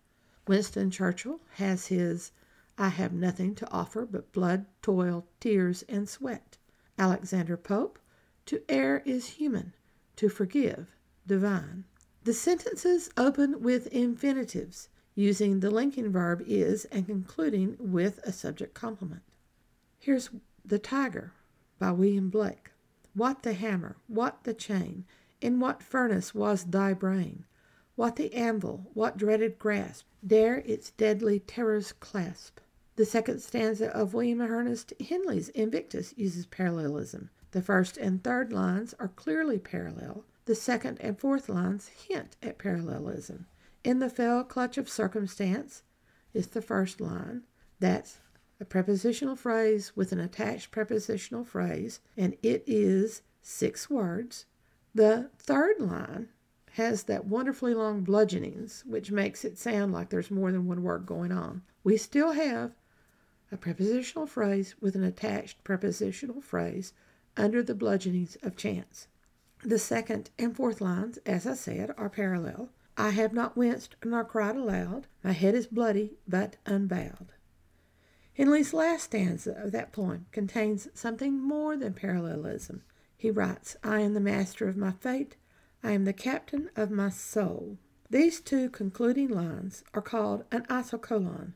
Winston 0.47 0.91
Churchill 0.91 1.41
has 1.53 1.87
his 1.87 2.33
I 2.77 2.91
have 2.91 3.15
nothing 3.15 3.55
to 3.55 3.71
offer 3.71 4.05
but 4.05 4.33
blood, 4.33 4.67
toil, 4.83 5.27
tears, 5.41 5.83
and 5.89 6.07
sweat. 6.07 6.59
Alexander 6.99 7.57
Pope, 7.57 7.99
to 8.45 8.62
err 8.69 9.03
is 9.07 9.41
human, 9.41 9.73
to 10.17 10.29
forgive, 10.29 10.95
divine. 11.27 11.85
The 12.25 12.35
sentences 12.35 13.09
open 13.17 13.62
with 13.62 13.87
infinitives, 13.87 14.91
using 15.14 15.61
the 15.61 15.71
linking 15.71 16.11
verb 16.11 16.42
is 16.47 16.85
and 16.87 17.07
concluding 17.07 17.76
with 17.78 18.19
a 18.25 18.33
subject 18.33 18.75
complement. 18.75 19.23
Here's 19.99 20.31
The 20.64 20.78
Tiger 20.78 21.33
by 21.78 21.92
William 21.92 22.31
Blake. 22.31 22.71
What 23.14 23.42
the 23.42 23.52
hammer? 23.52 23.97
What 24.07 24.45
the 24.45 24.54
chain? 24.54 25.04
In 25.40 25.61
what 25.61 25.83
furnace 25.83 26.35
was 26.35 26.64
thy 26.64 26.95
brain? 26.95 27.45
What 27.95 28.16
the 28.16 28.33
anvil? 28.33 28.90
What 28.95 29.16
dreaded 29.19 29.59
grasp 29.59 30.07
Dare 30.25 30.59
its 30.59 30.92
deadly 30.92 31.40
terrors 31.40 31.92
clasp? 31.92 32.61
The 32.95 33.04
second 33.04 33.40
stanza 33.40 33.88
of 33.88 34.14
William 34.14 34.40
Ernest 34.40 34.92
Henley's 35.00 35.49
Invictus 35.49 36.14
uses 36.16 36.47
parallelism. 36.47 37.31
The 37.50 37.61
first 37.61 37.97
and 37.97 38.23
third 38.23 38.52
lines 38.52 38.95
are 39.00 39.09
clearly 39.09 39.59
parallel. 39.59 40.25
The 40.45 40.54
second 40.54 40.99
and 41.00 41.19
fourth 41.19 41.49
lines 41.49 41.88
hint 41.88 42.37
at 42.40 42.59
parallelism. 42.59 43.47
In 43.85 43.99
the 43.99 44.09
fell 44.09 44.45
clutch 44.45 44.79
of 44.79 44.89
circumstance 44.89 45.83
is 46.33 46.49
the 46.49 46.62
first 46.62 47.01
line. 47.01 47.43
That's 47.81 48.19
a 48.61 48.65
prepositional 48.65 49.35
phrase 49.35 49.93
with 49.97 50.12
an 50.12 50.21
attached 50.21 50.71
prepositional 50.71 51.45
phrase, 51.45 51.99
and 52.17 52.37
it 52.45 52.62
is 52.67 53.23
six 53.43 53.91
words. 53.91 54.47
The 54.95 55.31
third 55.37 55.81
line 55.81 56.29
has 56.75 57.03
that 57.05 57.27
wonderfully 57.27 57.75
long 57.75 58.03
bludgeonings, 58.05 58.85
which 58.87 59.11
makes 59.11 59.45
it 59.45 59.59
sound 59.59 59.93
like 59.93 60.11
there's 60.11 60.31
more 60.31 60.53
than 60.53 60.67
one 60.67 60.85
word 60.85 61.05
going 61.05 61.33
on. 61.33 61.63
We 61.83 61.97
still 61.97 62.33
have 62.33 62.73
a 63.50 63.56
prepositional 63.56 64.26
phrase 64.26 64.76
with 64.80 64.95
an 64.95 65.02
attached 65.02 65.65
prepositional 65.65 66.41
phrase 66.41 66.93
under 67.37 67.63
the 67.63 67.75
bludgeonings 67.75 68.37
of 68.45 68.56
chance. 68.56 69.09
The 69.65 69.78
second 69.78 70.30
and 70.39 70.56
fourth 70.56 70.80
lines, 70.80 71.19
as 71.26 71.47
I 71.47 71.54
said, 71.54 71.93
are 71.99 72.09
parallel. 72.09 72.71
I 72.97 73.11
have 73.11 73.33
not 73.33 73.57
winced 73.57 73.97
nor 74.05 74.25
cried 74.25 74.57
aloud. 74.57 75.07
My 75.25 75.33
head 75.33 75.55
is 75.55 75.67
bloody, 75.67 76.19
but 76.28 76.57
unbowed. 76.67 77.33
Henley's 78.35 78.73
last 78.73 79.05
stanza 79.05 79.52
of 79.52 79.73
that 79.73 79.93
poem 79.93 80.26
contains 80.33 80.89
something 80.95 81.39
more 81.39 81.76
than 81.76 81.95
parallelism. 81.95 82.83
He 83.17 83.31
writes, 83.31 83.76
I 83.83 84.00
am 84.00 84.15
the 84.15 84.21
master 84.21 84.69
of 84.69 84.76
my 84.76 84.93
fate, 84.93 85.37
I 85.83 85.93
am 85.93 86.05
the 86.05 86.13
captain 86.13 86.71
of 86.76 86.91
my 86.91 87.11
soul. 87.11 87.78
These 88.11 88.41
two 88.41 88.69
concluding 88.71 89.28
lines 89.28 89.85
are 89.95 90.02
called 90.02 90.45
an 90.50 90.67
isocolon, 90.69 91.55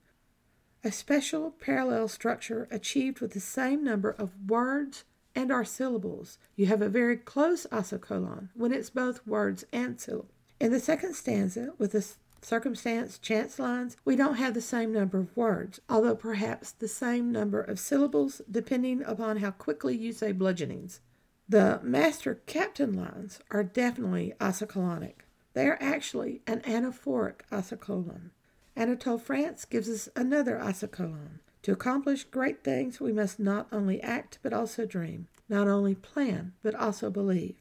a 0.85 0.92
special 0.92 1.51
parallel 1.51 2.09
structure 2.09 2.68
achieved 2.70 3.20
with 3.20 3.33
the 3.33 3.40
same 3.40 3.83
number 3.83 4.11
of 4.11 4.49
words 4.49 5.05
and 5.35 5.51
our 5.51 5.64
syllables. 5.64 6.38
You 6.55 6.66
have 6.66 6.81
a 6.81 6.88
very 6.88 7.16
close 7.16 7.66
isocolon 7.72 8.51
when 8.55 8.72
it's 8.72 8.90
both 8.90 9.27
words 9.27 9.64
and 9.72 10.01
syllables. 10.01 10.31
In 10.59 10.73
the 10.73 10.81
second 10.81 11.14
stanza, 11.14 11.75
with 11.79 11.92
the 11.92 12.07
circumstance, 12.40 13.19
chance 13.19 13.59
lines, 13.59 13.97
we 14.05 14.16
don't 14.16 14.37
have 14.37 14.55
the 14.55 14.61
same 14.61 14.92
number 14.92 15.19
of 15.19 15.37
words, 15.37 15.81
although 15.88 16.14
perhaps 16.14 16.73
the 16.73 16.88
same 16.88 17.31
number 17.31 17.61
of 17.61 17.79
syllables, 17.79 18.40
depending 18.51 19.03
upon 19.03 19.38
how 19.38 19.51
quickly 19.51 19.97
you 19.97 20.12
say 20.12 20.33
bludgeonings. 20.33 21.01
The 21.49 21.81
master 21.83 22.40
captain 22.47 22.92
lines 22.92 23.40
are 23.51 23.62
definitely 23.62 24.33
isocolonic. 24.40 25.25
They 25.53 25.66
are 25.69 25.79
actually 25.81 26.42
an 26.47 26.61
anaphoric 26.62 27.40
isocolon. 27.53 28.31
Anatole 28.75 29.19
France 29.19 29.64
gives 29.64 29.88
us 29.88 30.09
another 30.16 30.59
isocolon. 30.59 31.40
To 31.62 31.73
accomplish 31.73 32.25
great 32.25 32.62
things, 32.62 33.01
we 33.01 33.12
must 33.12 33.38
not 33.38 33.66
only 33.73 34.03
act 34.03 34.38
but 34.42 34.53
also 34.53 34.87
dream, 34.87 35.29
not 35.49 35.69
only 35.69 35.95
plan 35.95 36.53
but 36.62 36.75
also 36.75 37.11
believe. 37.11 37.57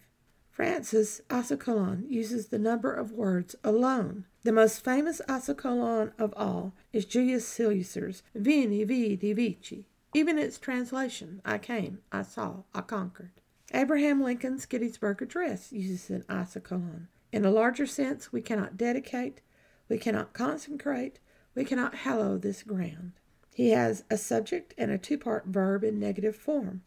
France's 0.56 1.22
isocolon 1.30 2.10
uses 2.10 2.48
the 2.48 2.58
number 2.58 2.94
of 2.94 3.12
words 3.12 3.58
alone. 3.62 4.24
The 4.44 4.54
most 4.54 4.86
famous 4.86 5.20
isocolon 5.28 6.14
of 6.18 6.34
all 6.38 6.72
is 6.94 7.04
Julius 7.04 7.46
Caesar's 7.46 8.24
Veni, 8.34 8.86
Vidi, 8.86 9.34
Vici. 9.34 9.86
Even 10.14 10.40
its 10.40 10.58
translation, 10.58 11.42
I 11.44 11.58
came, 11.58 12.00
I 12.10 12.22
saw, 12.22 12.64
I 12.74 12.80
conquered. 12.80 13.34
Abraham 13.74 14.24
Lincoln's 14.24 14.66
Gettysburg 14.66 15.22
Address 15.22 15.74
uses 15.74 16.10
an 16.10 16.24
isocolon. 16.30 17.08
In 17.34 17.44
a 17.44 17.52
larger 17.52 17.86
sense, 17.86 18.32
we 18.32 18.40
cannot 18.40 18.78
dedicate, 18.78 19.42
we 19.90 19.98
cannot 19.98 20.32
consecrate, 20.32 21.20
we 21.54 21.66
cannot 21.66 21.96
hallow 21.96 22.38
this 22.38 22.64
ground. 22.64 23.12
He 23.54 23.72
has 23.72 24.06
a 24.10 24.18
subject 24.18 24.74
and 24.78 24.90
a 24.90 24.98
two 24.98 25.18
part 25.18 25.48
verb 25.48 25.84
in 25.84 26.00
negative 26.00 26.38
form. 26.38 26.84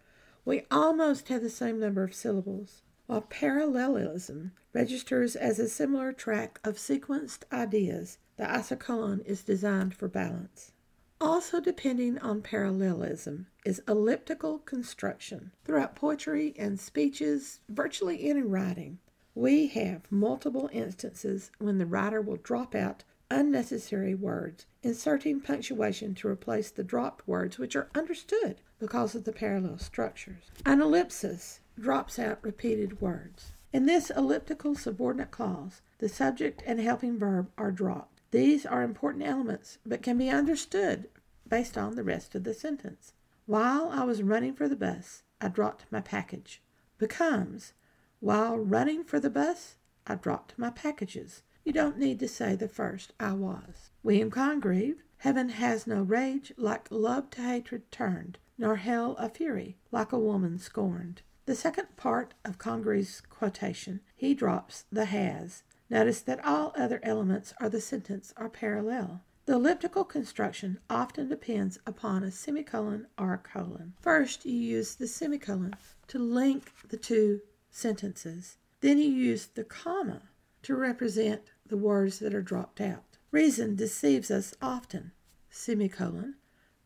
We 0.46 0.62
almost 0.70 1.28
have 1.28 1.42
the 1.42 1.50
same 1.50 1.78
number 1.78 2.02
of 2.02 2.14
syllables 2.14 2.80
while 3.08 3.22
parallelism 3.22 4.52
registers 4.74 5.34
as 5.34 5.58
a 5.58 5.66
similar 5.66 6.12
track 6.12 6.60
of 6.62 6.76
sequenced 6.76 7.42
ideas, 7.50 8.18
the 8.36 8.44
isocolon 8.44 9.24
is 9.24 9.42
designed 9.42 9.94
for 9.94 10.08
balance. 10.08 10.72
Also 11.18 11.58
depending 11.58 12.18
on 12.18 12.42
parallelism 12.42 13.46
is 13.64 13.80
elliptical 13.88 14.58
construction. 14.58 15.50
Throughout 15.64 15.96
poetry 15.96 16.54
and 16.58 16.78
speeches, 16.78 17.60
virtually 17.70 18.28
any 18.28 18.42
writing, 18.42 18.98
we 19.34 19.68
have 19.68 20.02
multiple 20.10 20.68
instances 20.70 21.50
when 21.58 21.78
the 21.78 21.86
writer 21.86 22.20
will 22.20 22.36
drop 22.36 22.74
out 22.74 23.04
unnecessary 23.30 24.14
words, 24.14 24.66
inserting 24.82 25.40
punctuation 25.40 26.14
to 26.14 26.28
replace 26.28 26.70
the 26.70 26.84
dropped 26.84 27.26
words 27.26 27.58
which 27.58 27.74
are 27.74 27.88
understood 27.94 28.60
because 28.78 29.14
of 29.14 29.24
the 29.24 29.32
parallel 29.32 29.78
structures. 29.78 30.44
An 30.66 30.82
ellipsis 30.82 31.60
drops 31.80 32.18
out 32.18 32.42
repeated 32.42 33.00
words. 33.00 33.52
In 33.72 33.86
this 33.86 34.10
elliptical 34.10 34.74
subordinate 34.74 35.30
clause, 35.30 35.82
the 35.98 36.08
subject 36.08 36.62
and 36.66 36.80
helping 36.80 37.18
verb 37.18 37.50
are 37.56 37.70
dropped. 37.70 38.20
These 38.30 38.66
are 38.66 38.82
important 38.82 39.24
elements, 39.24 39.78
but 39.86 40.02
can 40.02 40.18
be 40.18 40.28
understood 40.28 41.08
based 41.48 41.78
on 41.78 41.94
the 41.94 42.04
rest 42.04 42.34
of 42.34 42.44
the 42.44 42.54
sentence. 42.54 43.12
While 43.46 43.88
I 43.90 44.04
was 44.04 44.22
running 44.22 44.54
for 44.54 44.68
the 44.68 44.76
bus, 44.76 45.22
I 45.40 45.48
dropped 45.48 45.86
my 45.90 46.00
package. 46.00 46.62
Becomes, 46.98 47.72
while 48.20 48.58
running 48.58 49.04
for 49.04 49.20
the 49.20 49.30
bus, 49.30 49.76
I 50.06 50.16
dropped 50.16 50.58
my 50.58 50.70
packages. 50.70 51.42
You 51.64 51.72
don't 51.72 51.98
need 51.98 52.18
to 52.20 52.28
say 52.28 52.56
the 52.56 52.68
first 52.68 53.12
I 53.20 53.32
was. 53.32 53.90
William 54.02 54.30
Congreve, 54.30 54.98
Heaven 55.18 55.48
has 55.48 55.86
no 55.86 56.02
rage 56.02 56.52
like 56.56 56.86
love 56.90 57.28
to 57.30 57.42
hatred 57.42 57.90
turned, 57.90 58.38
nor 58.56 58.76
hell 58.76 59.16
a 59.18 59.28
fury 59.28 59.76
like 59.90 60.12
a 60.12 60.18
woman 60.18 60.58
scorned. 60.58 61.22
The 61.48 61.54
second 61.54 61.96
part 61.96 62.34
of 62.44 62.58
Congreve's 62.58 63.22
quotation, 63.22 64.00
he 64.14 64.34
drops 64.34 64.84
the 64.92 65.06
has. 65.06 65.62
Notice 65.88 66.20
that 66.20 66.44
all 66.44 66.74
other 66.76 67.00
elements 67.02 67.54
of 67.58 67.72
the 67.72 67.80
sentence 67.80 68.34
are 68.36 68.50
parallel. 68.50 69.22
The 69.46 69.54
elliptical 69.54 70.04
construction 70.04 70.78
often 70.90 71.30
depends 71.30 71.78
upon 71.86 72.22
a 72.22 72.30
semicolon 72.30 73.06
or 73.16 73.32
a 73.32 73.38
colon. 73.38 73.94
First, 73.98 74.44
you 74.44 74.52
use 74.52 74.94
the 74.94 75.06
semicolon 75.06 75.74
to 76.08 76.18
link 76.18 76.70
the 76.90 76.98
two 76.98 77.40
sentences. 77.70 78.58
Then 78.82 78.98
you 78.98 79.08
use 79.08 79.46
the 79.46 79.64
comma 79.64 80.24
to 80.64 80.76
represent 80.76 81.44
the 81.64 81.78
words 81.78 82.18
that 82.18 82.34
are 82.34 82.42
dropped 82.42 82.78
out. 82.78 83.16
Reason 83.30 83.74
deceives 83.74 84.30
us 84.30 84.52
often. 84.60 85.12
Semicolon. 85.48 86.34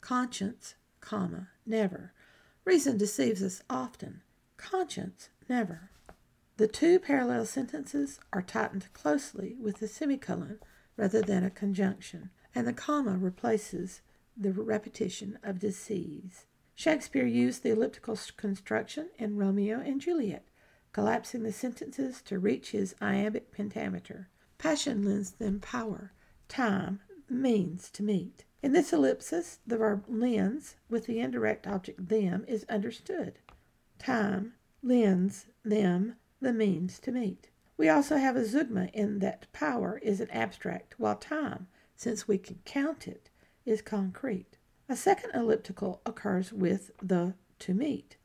Conscience, 0.01 0.77
comma, 1.01 1.49
never. 1.67 2.13
Reason 2.65 2.97
deceives 2.97 3.43
us 3.43 3.61
often. 3.69 4.23
Conscience, 4.63 5.29
never. 5.49 5.91
The 6.57 6.69
two 6.69 7.01
parallel 7.01 7.47
sentences 7.47 8.21
are 8.33 8.43
tightened 8.43 8.93
closely 8.93 9.57
with 9.61 9.83
a 9.83 9.89
semicolon 9.89 10.61
rather 10.97 11.21
than 11.21 11.43
a 11.43 11.51
conjunction, 11.51 12.31
and 12.55 12.67
the 12.67 12.73
comma 12.73 13.19
replaces 13.19 14.03
the 14.37 14.53
repetition 14.53 15.39
of 15.43 15.59
deceives. 15.59 16.47
Shakespeare 16.77 17.27
used 17.27 17.65
the 17.65 17.71
elliptical 17.71 18.17
construction 18.37 19.11
in 19.19 19.37
Romeo 19.37 19.81
and 19.81 20.01
Juliet, 20.01 20.47
collapsing 20.93 21.43
the 21.43 21.53
sentences 21.53 22.23
to 22.23 22.39
reach 22.39 22.71
his 22.71 22.95
iambic 23.01 23.51
pentameter. 23.51 24.29
Passion 24.59 25.03
lends 25.03 25.33
them 25.33 25.59
power, 25.59 26.13
time, 26.49 27.01
means 27.29 27.91
to 27.91 28.03
meet. 28.05 28.45
In 28.63 28.73
this 28.73 28.93
ellipsis, 28.93 29.59
the 29.67 29.77
verb 29.77 30.05
lends 30.07 30.77
with 30.89 31.07
the 31.07 31.19
indirect 31.19 31.67
object 31.67 32.09
them 32.09 32.45
is 32.47 32.65
understood. 32.69 33.41
Time 34.05 34.55
lends 34.83 35.47
them 35.65 36.17
the 36.41 36.53
means 36.53 36.99
to 36.99 37.13
meet. 37.13 37.51
We 37.77 37.89
also 37.89 38.17
have 38.17 38.35
a 38.35 38.45
zeugma 38.45 38.91
in 38.93 39.21
that 39.21 39.47
power 39.53 40.01
is 40.03 40.21
an 40.21 40.29
abstract, 40.31 40.99
while 40.99 41.15
time, 41.15 41.69
since 41.95 42.27
we 42.27 42.37
can 42.37 42.59
count 42.65 43.07
it, 43.07 43.31
is 43.65 43.81
concrete. 43.81 44.59
A 44.89 44.97
second 44.97 45.31
elliptical 45.35 46.01
occurs 46.05 46.53
with 46.53 46.91
the 47.01 47.35
to 47.61 47.75
meet. 47.75 48.17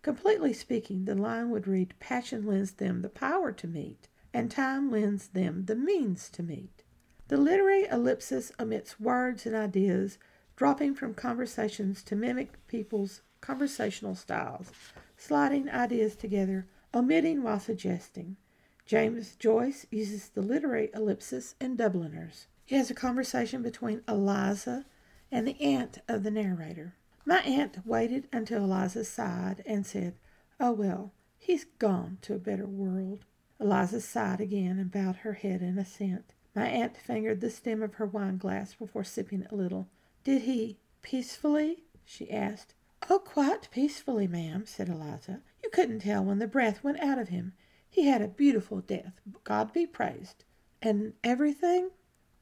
Completely 0.00 0.54
speaking, 0.54 1.04
the 1.04 1.14
line 1.14 1.50
would 1.50 1.66
read 1.68 1.92
Passion 2.00 2.46
lends 2.46 2.72
them 2.72 3.02
the 3.02 3.10
power 3.10 3.52
to 3.52 3.66
meet, 3.66 4.08
and 4.32 4.50
time 4.50 4.90
lends 4.90 5.28
them 5.28 5.66
the 5.66 5.76
means 5.76 6.30
to 6.30 6.42
meet. 6.42 6.82
The 7.28 7.36
literary 7.36 7.84
ellipsis 7.88 8.52
omits 8.58 8.98
words 8.98 9.44
and 9.44 9.54
ideas, 9.54 10.16
dropping 10.56 10.94
from 10.94 11.12
conversations 11.12 12.02
to 12.04 12.16
mimic 12.16 12.66
people's 12.68 13.20
conversational 13.42 14.14
styles, 14.14 14.72
sliding 15.16 15.68
ideas 15.70 16.16
together, 16.16 16.66
omitting 16.94 17.42
while 17.42 17.60
suggesting. 17.60 18.36
James 18.84 19.34
Joyce 19.36 19.86
uses 19.90 20.28
the 20.28 20.42
literary 20.42 20.90
ellipsis 20.94 21.54
in 21.60 21.76
Dubliners. 21.76 22.46
He 22.64 22.76
has 22.76 22.90
a 22.90 22.94
conversation 22.94 23.62
between 23.62 24.02
Eliza 24.06 24.86
and 25.32 25.46
the 25.46 25.60
aunt 25.60 25.98
of 26.06 26.22
the 26.22 26.30
narrator. 26.30 26.94
My 27.24 27.40
aunt 27.40 27.84
waited 27.84 28.28
until 28.32 28.64
Eliza 28.64 29.04
sighed 29.04 29.62
and 29.66 29.84
said, 29.84 30.14
Oh, 30.60 30.72
well, 30.72 31.12
he's 31.38 31.64
gone 31.78 32.18
to 32.22 32.34
a 32.34 32.38
better 32.38 32.66
world. 32.66 33.24
Eliza 33.58 34.00
sighed 34.00 34.40
again 34.40 34.78
and 34.78 34.90
bowed 34.90 35.16
her 35.16 35.32
head 35.32 35.62
in 35.62 35.78
assent. 35.78 36.34
My 36.54 36.68
aunt 36.68 36.96
fingered 36.96 37.40
the 37.40 37.50
stem 37.50 37.82
of 37.82 37.94
her 37.94 38.06
wine 38.06 38.38
glass 38.38 38.74
before 38.74 39.04
sipping 39.04 39.46
a 39.50 39.54
little. 39.54 39.88
Did 40.24 40.42
he 40.42 40.78
peacefully? 41.02 41.84
she 42.04 42.30
asked. 42.30 42.74
Oh, 43.08 43.20
quite 43.20 43.70
peacefully, 43.70 44.26
ma'am, 44.26 44.66
said 44.66 44.88
Eliza. 44.88 45.40
You 45.62 45.70
couldn't 45.70 46.00
tell 46.00 46.24
when 46.24 46.40
the 46.40 46.46
breath 46.46 46.82
went 46.82 47.00
out 47.00 47.18
of 47.18 47.28
him. 47.28 47.52
He 47.88 48.06
had 48.06 48.20
a 48.20 48.28
beautiful 48.28 48.80
death, 48.80 49.20
God 49.44 49.72
be 49.72 49.86
praised. 49.86 50.44
And 50.82 51.14
everything? 51.22 51.90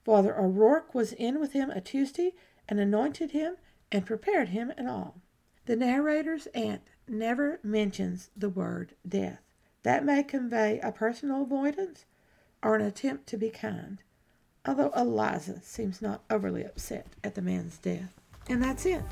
Father 0.04 0.38
O'Rourke 0.38 0.94
was 0.94 1.12
in 1.12 1.38
with 1.38 1.52
him 1.52 1.70
a 1.70 1.80
Tuesday 1.80 2.32
and 2.68 2.80
anointed 2.80 3.32
him 3.32 3.56
and 3.92 4.06
prepared 4.06 4.48
him 4.48 4.72
and 4.76 4.88
all. 4.88 5.20
The 5.66 5.76
narrator's 5.76 6.46
aunt 6.48 6.82
never 7.06 7.60
mentions 7.62 8.30
the 8.36 8.48
word 8.48 8.94
death. 9.06 9.40
That 9.82 10.04
may 10.04 10.22
convey 10.22 10.80
a 10.80 10.92
personal 10.92 11.42
avoidance 11.42 12.06
or 12.62 12.74
an 12.74 12.82
attempt 12.82 13.26
to 13.28 13.36
be 13.36 13.50
kind, 13.50 14.02
although 14.66 14.92
Eliza 14.96 15.60
seems 15.60 16.00
not 16.00 16.24
overly 16.30 16.64
upset 16.64 17.06
at 17.22 17.34
the 17.34 17.42
man's 17.42 17.76
death. 17.78 18.18
And 18.48 18.62
that's 18.62 18.86
it. 18.86 19.02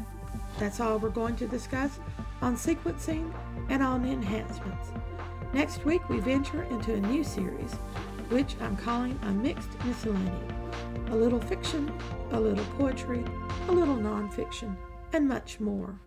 That's 0.58 0.80
all 0.80 0.98
we're 0.98 1.08
going 1.08 1.36
to 1.36 1.46
discuss 1.46 1.98
on 2.40 2.56
sequencing 2.56 3.32
and 3.68 3.82
on 3.82 4.04
enhancements. 4.04 4.88
Next 5.52 5.84
week, 5.84 6.08
we 6.08 6.18
venture 6.20 6.62
into 6.64 6.94
a 6.94 7.00
new 7.00 7.24
series, 7.24 7.72
which 8.28 8.56
I'm 8.60 8.76
calling 8.76 9.18
a 9.22 9.30
mixed 9.30 9.70
miscellany. 9.84 10.30
A 11.08 11.16
little 11.16 11.40
fiction, 11.40 11.92
a 12.30 12.40
little 12.40 12.64
poetry, 12.76 13.24
a 13.68 13.72
little 13.72 13.96
nonfiction, 13.96 14.76
and 15.12 15.28
much 15.28 15.60
more. 15.60 16.00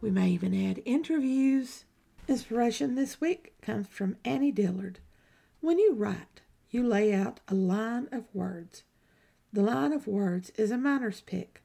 We 0.00 0.10
may 0.10 0.28
even 0.30 0.54
add 0.70 0.82
interviews. 0.84 1.84
Inspiration 2.28 2.94
this 2.94 3.20
week 3.20 3.54
comes 3.60 3.88
from 3.88 4.16
Annie 4.24 4.52
Dillard. 4.52 5.00
When 5.60 5.78
you 5.78 5.94
write, 5.94 6.42
you 6.70 6.86
lay 6.86 7.12
out 7.12 7.40
a 7.48 7.54
line 7.54 8.08
of 8.12 8.24
words. 8.32 8.84
The 9.52 9.62
line 9.62 9.92
of 9.92 10.06
words 10.06 10.50
is 10.56 10.70
a 10.70 10.78
miner's 10.78 11.22
pick, 11.22 11.62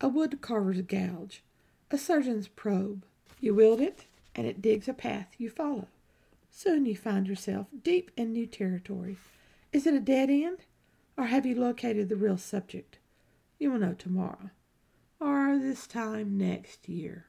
a 0.00 0.08
wood 0.08 0.40
carver's 0.40 0.82
gouge, 0.82 1.42
a 1.90 1.98
surgeon's 1.98 2.48
probe. 2.48 3.04
You 3.40 3.54
wield 3.54 3.80
it, 3.80 4.06
and 4.34 4.46
it 4.46 4.62
digs 4.62 4.88
a 4.88 4.94
path 4.94 5.28
you 5.38 5.50
follow. 5.50 5.88
Soon 6.50 6.86
you 6.86 6.96
find 6.96 7.26
yourself 7.26 7.66
deep 7.82 8.10
in 8.16 8.32
new 8.32 8.46
territory. 8.46 9.16
Is 9.72 9.86
it 9.86 9.94
a 9.94 10.00
dead 10.00 10.30
end, 10.30 10.58
or 11.16 11.26
have 11.26 11.44
you 11.44 11.54
located 11.54 12.08
the 12.08 12.16
real 12.16 12.38
subject? 12.38 12.98
You 13.58 13.72
will 13.72 13.80
know 13.80 13.94
tomorrow, 13.94 14.50
or 15.20 15.58
this 15.58 15.86
time 15.86 16.38
next 16.38 16.88
year. 16.88 17.26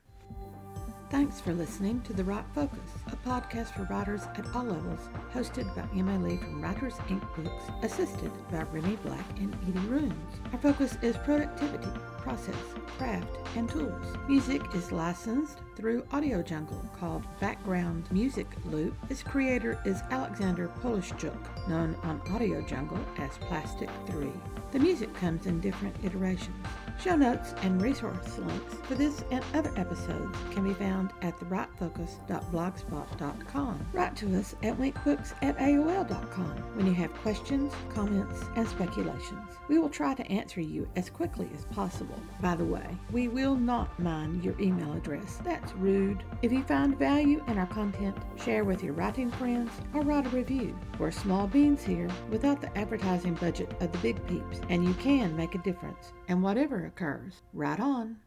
Thanks 1.12 1.42
for 1.42 1.54
listening 1.54 2.02
to 2.02 2.14
The 2.14 2.24
Write 2.24 2.46
Focus, 2.54 2.80
a 3.08 3.16
podcast 3.28 3.74
for 3.74 3.92
writers 3.92 4.22
at 4.36 4.46
all 4.56 4.66
levels, 4.66 5.10
hosted 5.34 5.66
by 5.76 5.82
M.A. 5.98 6.20
Lee 6.20 6.38
from 6.38 6.62
Writers 6.62 6.94
Inc. 7.08 7.24
Books, 7.36 7.64
assisted 7.82 8.32
by 8.52 8.62
Remy 8.72 8.96
Black 8.98 9.26
and 9.40 9.52
Edie 9.68 9.88
Runes. 9.88 10.14
Our 10.54 10.60
focus 10.60 10.98
is 11.02 11.18
productivity, 11.18 11.90
process, 12.20 12.54
craft, 13.00 13.26
and 13.56 13.68
tools. 13.68 14.06
Music 14.28 14.62
is 14.76 14.92
licensed 14.92 15.58
through 15.76 16.06
Audio 16.12 16.44
Jungle 16.44 16.86
called 17.00 17.26
Background 17.40 18.04
Music 18.12 18.46
Loop. 18.66 18.94
Its 19.10 19.24
creator 19.24 19.82
is 19.86 20.04
Alexander 20.12 20.68
Polishchuk, 20.84 21.68
known 21.68 21.96
on 22.04 22.22
Audio 22.32 22.62
Jungle 22.62 23.04
as 23.18 23.36
Plastic 23.40 23.90
3. 24.12 24.32
The 24.72 24.80
music 24.80 25.12
comes 25.16 25.48
in 25.48 25.60
different 25.60 25.96
iterations. 26.04 26.56
Show 27.02 27.16
notes 27.16 27.56
and 27.62 27.82
resource 27.82 28.38
links 28.38 28.76
for 28.84 28.96
this 28.96 29.24
and 29.32 29.42
other 29.54 29.72
episodes 29.78 30.38
can 30.52 30.66
be 30.66 30.74
found 30.74 31.14
at 31.22 31.40
thewritefocus.blogspot.com. 31.40 33.88
Write 33.94 34.18
to 34.18 34.38
us 34.38 34.54
at 34.64 34.78
winkbooks 34.78 35.34
at 35.42 35.58
AOL.com 35.58 36.58
when 36.76 36.86
you 36.86 36.94
have 36.96 37.14
questions, 37.16 37.72
comments, 37.94 38.44
and 38.58 38.68
speculations. 38.68 39.50
We 39.70 39.80
will 39.80 39.90
try 39.90 40.14
to 40.14 40.30
answer 40.30 40.60
you 40.60 40.90
as 40.98 41.10
quickly 41.10 41.50
as 41.56 41.64
possible. 41.68 42.20
By 42.42 42.58
the 42.58 42.66
way, 42.66 42.98
we 43.14 43.30
will 43.30 43.56
not 43.56 43.98
mind 43.98 44.44
your 44.44 44.60
email 44.60 44.92
address. 44.92 45.40
That's 45.46 45.72
rude. 45.76 46.22
If 46.42 46.52
you 46.52 46.64
find 46.64 47.00
value 47.00 47.42
in 47.48 47.58
our 47.58 47.68
content, 47.68 48.18
share 48.44 48.66
with 48.66 48.84
your 48.84 48.92
writing 48.92 49.32
friends 49.32 49.72
or 49.94 50.02
write 50.02 50.26
a 50.26 50.30
review. 50.30 50.78
We're 50.98 51.12
small 51.12 51.48
beans 51.48 51.82
here 51.82 52.10
without 52.30 52.60
the 52.60 52.78
advertising 52.78 53.36
budget 53.36 53.74
of 53.80 53.94
the 53.94 54.00
big 54.00 54.28
peeps, 54.28 54.60
and 54.68 54.84
you 54.84 54.94
can 54.96 55.38
make 55.38 55.56
a 55.56 55.60
difference. 55.60 56.12
And 56.30 56.44
whatever 56.44 56.86
occurs, 56.86 57.42
write 57.54 57.80
on. 57.80 58.18